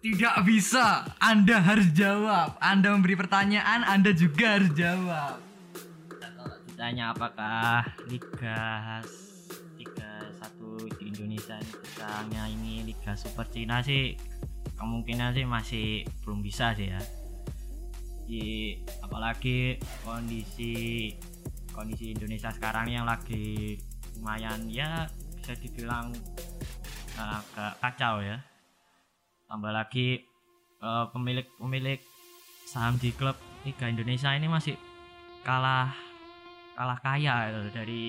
Tidak 0.00 0.36
bisa. 0.48 1.04
Anda 1.20 1.60
harus 1.60 1.92
jawab. 1.92 2.56
Anda 2.64 2.96
memberi 2.96 3.14
pertanyaan, 3.14 3.84
Anda 3.84 4.12
juga 4.16 4.58
harus 4.58 4.72
jawab. 4.72 5.53
Ditanya 6.74 7.14
apakah 7.14 7.86
Liga 8.10 8.98
Liga 9.78 10.10
satu 10.42 10.82
di 10.98 11.06
Indonesia 11.06 11.54
ini 11.54 11.70
bisa 11.70 12.08
nyaingi 12.34 12.76
Liga 12.82 13.14
Super 13.14 13.46
Cina 13.46 13.78
sih 13.78 14.18
kemungkinan 14.74 15.38
sih 15.38 15.46
masih 15.46 15.86
belum 16.26 16.42
bisa 16.42 16.74
sih 16.74 16.90
ya. 16.90 16.98
Di 18.26 18.74
apalagi 19.06 19.78
kondisi 20.02 21.14
kondisi 21.70 22.10
Indonesia 22.10 22.50
sekarang 22.50 22.90
yang 22.90 23.06
lagi 23.06 23.78
lumayan 24.18 24.66
ya 24.66 25.06
bisa 25.38 25.54
dibilang 25.54 26.10
uh, 27.22 27.38
agak 27.38 27.78
kacau 27.86 28.18
ya. 28.18 28.42
Tambah 29.46 29.70
lagi 29.70 30.18
eh, 30.82 31.06
pemilik 31.14 31.46
pemilik 31.54 32.02
saham 32.66 32.98
di 32.98 33.14
klub 33.14 33.38
Liga 33.62 33.86
Indonesia 33.86 34.34
ini 34.34 34.50
masih 34.50 34.74
kalah 35.46 35.94
kalah 36.74 36.98
kaya 36.98 37.50
gitu 37.50 37.70
dari 37.70 38.04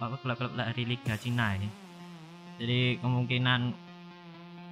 apa, 0.00 0.16
klub-klub 0.20 0.52
dari 0.56 0.82
Liga 0.88 1.14
Cina 1.20 1.52
ini. 1.56 1.68
Jadi 2.56 2.96
kemungkinan 3.02 3.60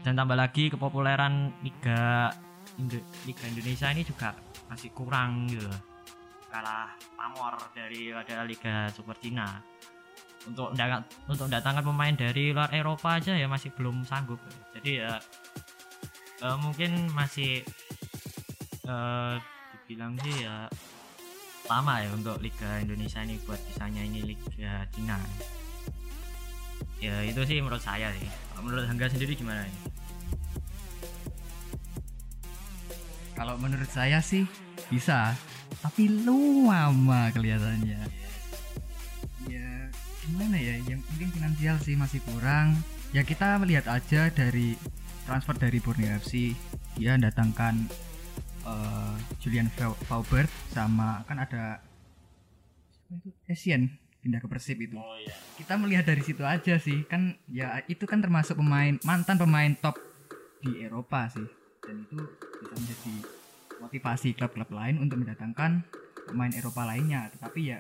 dan 0.05 0.13
tambah 0.17 0.37
lagi 0.37 0.73
kepopuleran 0.73 1.53
Liga 1.61 2.33
Liga 3.29 3.45
Indonesia 3.49 3.89
ini 3.93 4.03
juga 4.05 4.33
masih 4.69 4.91
kurang 4.97 5.49
gitu. 5.53 5.69
Kalah 6.49 6.95
pamor 7.19 7.59
dari 7.77 8.15
ada 8.15 8.47
Liga 8.47 8.89
Super 8.95 9.19
Cina. 9.21 9.61
Untuk 10.45 10.77
mendatang- 10.77 11.09
untuk 11.25 11.49
mendatangkan 11.49 11.85
pemain 11.85 12.15
dari 12.15 12.53
luar 12.53 12.69
Eropa 12.73 13.17
aja 13.17 13.33
ya 13.33 13.49
masih 13.49 13.73
belum 13.73 14.05
sanggup. 14.05 14.41
Jadi 14.77 15.01
ya 15.01 15.17
eh, 16.45 16.57
mungkin 16.61 17.09
masih 17.13 17.65
eh, 18.85 19.35
dibilang 19.73 20.17
sih 20.21 20.45
ya 20.45 20.69
lama 21.65 21.97
ya 22.05 22.13
untuk 22.13 22.37
Liga 22.45 22.77
Indonesia 22.77 23.25
ini 23.25 23.41
buat 23.49 23.57
bisanya 23.73 24.05
ini 24.05 24.37
Liga 24.37 24.85
Cina. 24.93 25.17
Ya 27.01 27.25
itu 27.25 27.41
sih 27.49 27.61
menurut 27.65 27.81
saya 27.81 28.13
sih. 28.13 28.29
Menurut 28.61 28.89
Hangga 28.89 29.13
sendiri 29.13 29.37
gimana 29.37 29.69
nih 29.69 29.77
Kalau 33.37 33.61
menurut 33.61 33.91
saya 33.91 34.25
sih 34.25 34.49
bisa 34.89 35.35
tapi 35.85 36.09
lama 36.09 37.29
kelihatannya. 37.33 38.01
Ya 39.49 39.69
gimana 40.25 40.57
ya? 40.57 40.81
Yang 40.85 41.01
mungkin 41.13 41.29
finansial 41.33 41.77
sih 41.81 41.97
masih 41.97 42.21
kurang. 42.25 42.77
Ya 43.13 43.21
kita 43.25 43.57
melihat 43.61 43.89
aja 43.89 44.33
dari 44.33 44.77
transfer 45.25 45.57
dari 45.57 45.81
Borneo 45.81 46.13
FC 46.21 46.53
dia 46.95 47.19
datangkan 47.19 47.89
eh, 48.65 49.15
Julian 49.41 49.69
Fau- 49.73 49.99
Faubert 50.09 50.51
sama 50.73 51.23
kan 51.29 51.39
ada 51.41 51.79
itu? 53.13 53.31
Asian 53.47 53.89
pindah 54.25 54.41
ke 54.41 54.49
Persib 54.49 54.81
itu. 54.81 54.97
Oh 54.97 55.17
iya. 55.21 55.37
kita 55.61 55.77
melihat 55.77 56.09
dari 56.09 56.25
situ 56.25 56.41
aja 56.43 56.81
sih. 56.81 57.05
Kan 57.05 57.37
ya 57.53 57.85
itu 57.87 58.09
kan 58.09 58.25
termasuk 58.25 58.57
pemain 58.57 58.97
mantan 59.05 59.37
pemain 59.37 59.73
top 59.77 60.01
di 60.65 60.81
Eropa 60.81 61.29
sih. 61.29 61.45
Dan 61.85 62.09
itu 62.09 62.17
bisa 62.65 62.75
menjadi 62.81 63.15
motivasi 63.85 64.33
klub-klub 64.33 64.73
lain 64.73 64.97
untuk 65.05 65.21
mendatangkan 65.21 65.85
pemain 66.33 66.53
Eropa 66.57 66.89
lainnya. 66.89 67.29
Tetapi 67.37 67.61
ya 67.61 67.79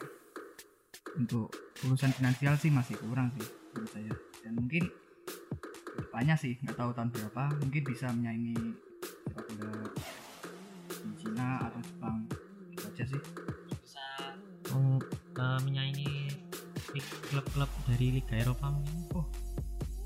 untuk 1.16 1.48
urusan 1.88 2.12
finansial 2.12 2.60
sih 2.60 2.68
masih 2.68 3.00
kurang 3.00 3.32
sih 3.40 3.48
menurut 3.72 3.90
saya. 3.90 4.12
Dan 4.44 4.52
mungkin 4.60 4.92
banyak 6.12 6.36
sih 6.36 6.52
nggak 6.60 6.76
tahu 6.76 6.90
tahun 6.92 7.10
berapa 7.10 7.44
mungkin 7.58 7.82
bisa 7.88 8.06
menyaingi 8.12 8.54
sepak 9.24 9.46
bola 9.56 9.72
di 9.94 10.13
Cina 11.34 11.66
atau 11.66 11.82
Jepang 11.82 12.16
itu 12.70 12.86
aja 12.86 13.04
sih 13.10 13.20
bisa 13.82 14.06
um, 14.70 15.02
eh, 15.34 15.58
menyaingi 15.66 16.30
klub-klub 17.26 17.66
dari 17.90 18.22
Liga 18.22 18.38
Eropa 18.38 18.70
mungkin 18.70 19.18
oh 19.18 19.26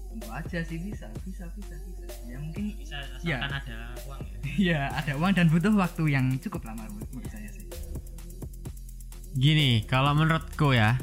tentu 0.08 0.24
aja 0.32 0.64
sih 0.64 0.80
bisa 0.80 1.04
bisa 1.28 1.44
bisa 1.52 1.76
bisa 1.84 2.08
ya 2.24 2.40
mungkin 2.40 2.72
bisa 2.80 2.96
Ya. 3.20 3.44
ada 3.44 3.92
uang 4.08 4.24
ya 4.24 4.38
Iya, 4.56 4.80
ada 4.88 5.12
uang 5.20 5.32
dan 5.36 5.52
butuh 5.52 5.76
waktu 5.76 6.16
yang 6.16 6.32
cukup 6.40 6.64
lama 6.64 6.88
menurut 6.88 7.28
saya 7.28 7.52
sih. 7.52 7.68
Gini, 9.36 9.84
kalau 9.84 10.16
menurutku 10.16 10.72
ya, 10.72 10.96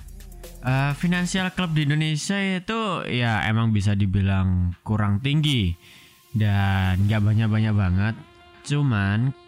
eh, 0.66 0.92
finansial 0.98 1.54
klub 1.54 1.72
di 1.72 1.86
Indonesia 1.86 2.36
itu 2.36 3.06
ya 3.08 3.46
emang 3.46 3.70
bisa 3.72 3.94
dibilang 3.94 4.74
kurang 4.82 5.22
tinggi 5.22 5.78
dan 6.34 7.06
nggak 7.06 7.22
banyak-banyak 7.22 7.74
banget. 7.78 8.16
Cuman 8.68 9.45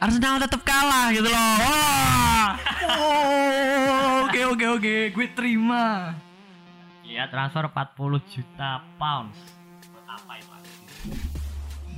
Arsenal 0.00 0.40
tetap 0.40 0.64
kalah 0.64 1.12
gitu 1.12 1.28
loh. 1.28 1.54
Wah! 1.60 2.48
Oh, 2.88 4.24
oke 4.24 4.40
oke 4.56 4.66
oke, 4.80 4.94
gue 5.12 5.26
terima. 5.36 6.16
Iya 7.04 7.28
transfer 7.28 7.68
40 7.68 8.32
juta 8.32 8.80
pounds 8.96 9.36
buat 9.92 10.06
apa 10.08 10.40
itu 10.40 10.56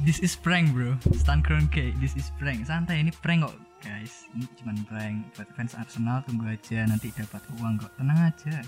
This 0.02 0.18
is 0.18 0.34
prank 0.34 0.74
bro, 0.74 0.98
Stan 1.14 1.46
Kroenke, 1.46 1.94
this 2.02 2.18
is 2.18 2.34
prank. 2.42 2.66
Santai 2.66 3.06
ini 3.06 3.14
prank 3.22 3.46
kok 3.46 3.54
guys, 3.86 4.26
ini 4.34 4.50
cuma 4.58 4.74
prank. 4.90 5.22
Buat 5.38 5.48
fans 5.54 5.78
Arsenal 5.78 6.26
tunggu 6.26 6.50
aja 6.50 6.82
nanti 6.82 7.14
dapat 7.14 7.38
uang 7.62 7.86
kok, 7.86 7.94
tenang 8.02 8.18
aja. 8.18 8.66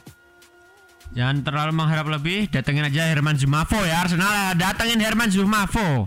Jangan 1.10 1.42
terlalu 1.42 1.72
mengharap 1.74 2.06
lebih, 2.06 2.46
datengin 2.54 2.86
aja 2.86 3.10
Herman 3.10 3.34
Zumafo 3.34 3.82
ya 3.82 4.06
Arsenal. 4.06 4.54
Datengin 4.54 5.02
Herman 5.02 5.34
Zumafo. 5.34 6.06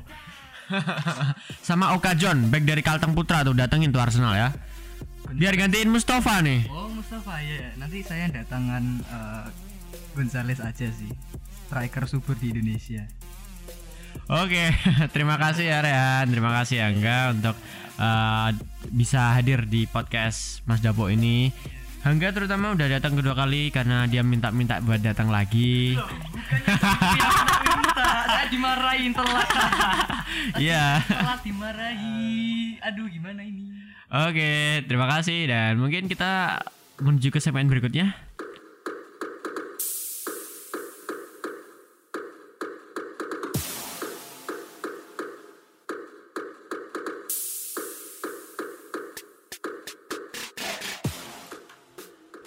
Sama 1.68 1.96
Oka 1.96 2.14
John, 2.18 2.52
back 2.52 2.64
dari 2.68 2.82
Kalteng 2.84 3.16
Putra 3.16 3.44
tuh 3.44 3.56
datengin 3.56 3.92
tuh 3.92 4.02
Arsenal 4.04 4.34
ya. 4.36 4.50
Biar 5.32 5.56
gantiin 5.60 5.92
Mustafa 5.92 6.40
nih. 6.40 6.68
Oh 6.72 6.88
Mustafa 6.88 7.40
ya, 7.44 7.76
nanti 7.76 8.00
saya 8.04 8.32
datangan 8.32 8.84
eh, 9.04 9.46
Gonzales 10.18 10.58
aja 10.58 10.88
sih, 10.90 11.12
striker 11.68 12.10
subur 12.10 12.34
di 12.40 12.50
Indonesia. 12.50 13.06
Oke, 14.28 14.74
terima 15.14 15.38
kasih 15.38 15.70
ya 15.70 15.80
Rehan, 15.86 16.26
terima 16.34 16.50
kasih 16.58 16.82
ya 16.82 16.86
Angga 16.90 17.20
untuk 17.38 17.56
uh, 18.02 18.50
bisa 18.90 19.38
hadir 19.38 19.70
di 19.70 19.86
podcast 19.86 20.66
Mas 20.66 20.82
Dapo 20.82 21.06
ini. 21.08 21.54
Angga 22.02 22.34
terutama 22.34 22.74
udah 22.74 22.88
datang 22.88 23.14
kedua 23.14 23.38
kali 23.38 23.70
karena 23.70 24.10
dia 24.10 24.26
minta-minta 24.26 24.82
buat 24.82 25.06
datang 25.06 25.30
lagi. 25.30 26.00
saya 28.08 28.48
dimarahin 28.50 29.14
telat, 29.14 29.50
Iya. 30.64 31.02
telat 31.06 31.42
dimarahi. 31.44 32.78
Aduh 32.84 33.08
gimana 33.10 33.42
ini? 33.44 33.74
Oke, 34.08 34.84
terima 34.88 35.08
kasih 35.12 35.52
dan 35.52 35.76
mungkin 35.82 36.08
kita 36.08 36.64
menuju 37.04 37.30
ke 37.30 37.40
segmen 37.44 37.68
berikutnya. 37.68 38.27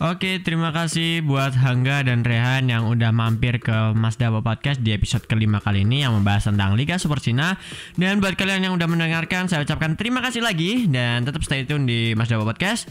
Oke, 0.01 0.41
terima 0.41 0.73
kasih 0.73 1.21
buat 1.21 1.53
Hangga 1.53 2.01
dan 2.01 2.25
Rehan 2.25 2.73
yang 2.73 2.89
udah 2.89 3.13
mampir 3.13 3.61
ke 3.61 3.93
Mas 3.93 4.17
Dapo 4.17 4.41
Podcast 4.41 4.81
di 4.81 4.97
episode 4.97 5.29
kelima 5.29 5.61
kali 5.61 5.85
ini 5.85 6.01
yang 6.01 6.17
membahas 6.17 6.49
tentang 6.49 6.73
Liga 6.73 6.97
Super 6.97 7.21
Cina. 7.21 7.61
Dan 8.01 8.17
buat 8.17 8.33
kalian 8.33 8.65
yang 8.65 8.73
udah 8.81 8.89
mendengarkan, 8.89 9.53
saya 9.53 9.61
ucapkan 9.61 10.01
terima 10.01 10.25
kasih 10.25 10.41
lagi 10.41 10.89
dan 10.89 11.29
tetap 11.29 11.45
stay 11.45 11.69
tune 11.69 11.85
di 11.85 12.17
Mas 12.17 12.33
Dapo 12.33 12.49
Podcast. 12.49 12.89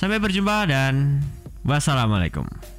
Sampai 0.00 0.16
berjumpa 0.16 0.64
dan 0.64 1.20
wassalamualaikum. 1.60 2.73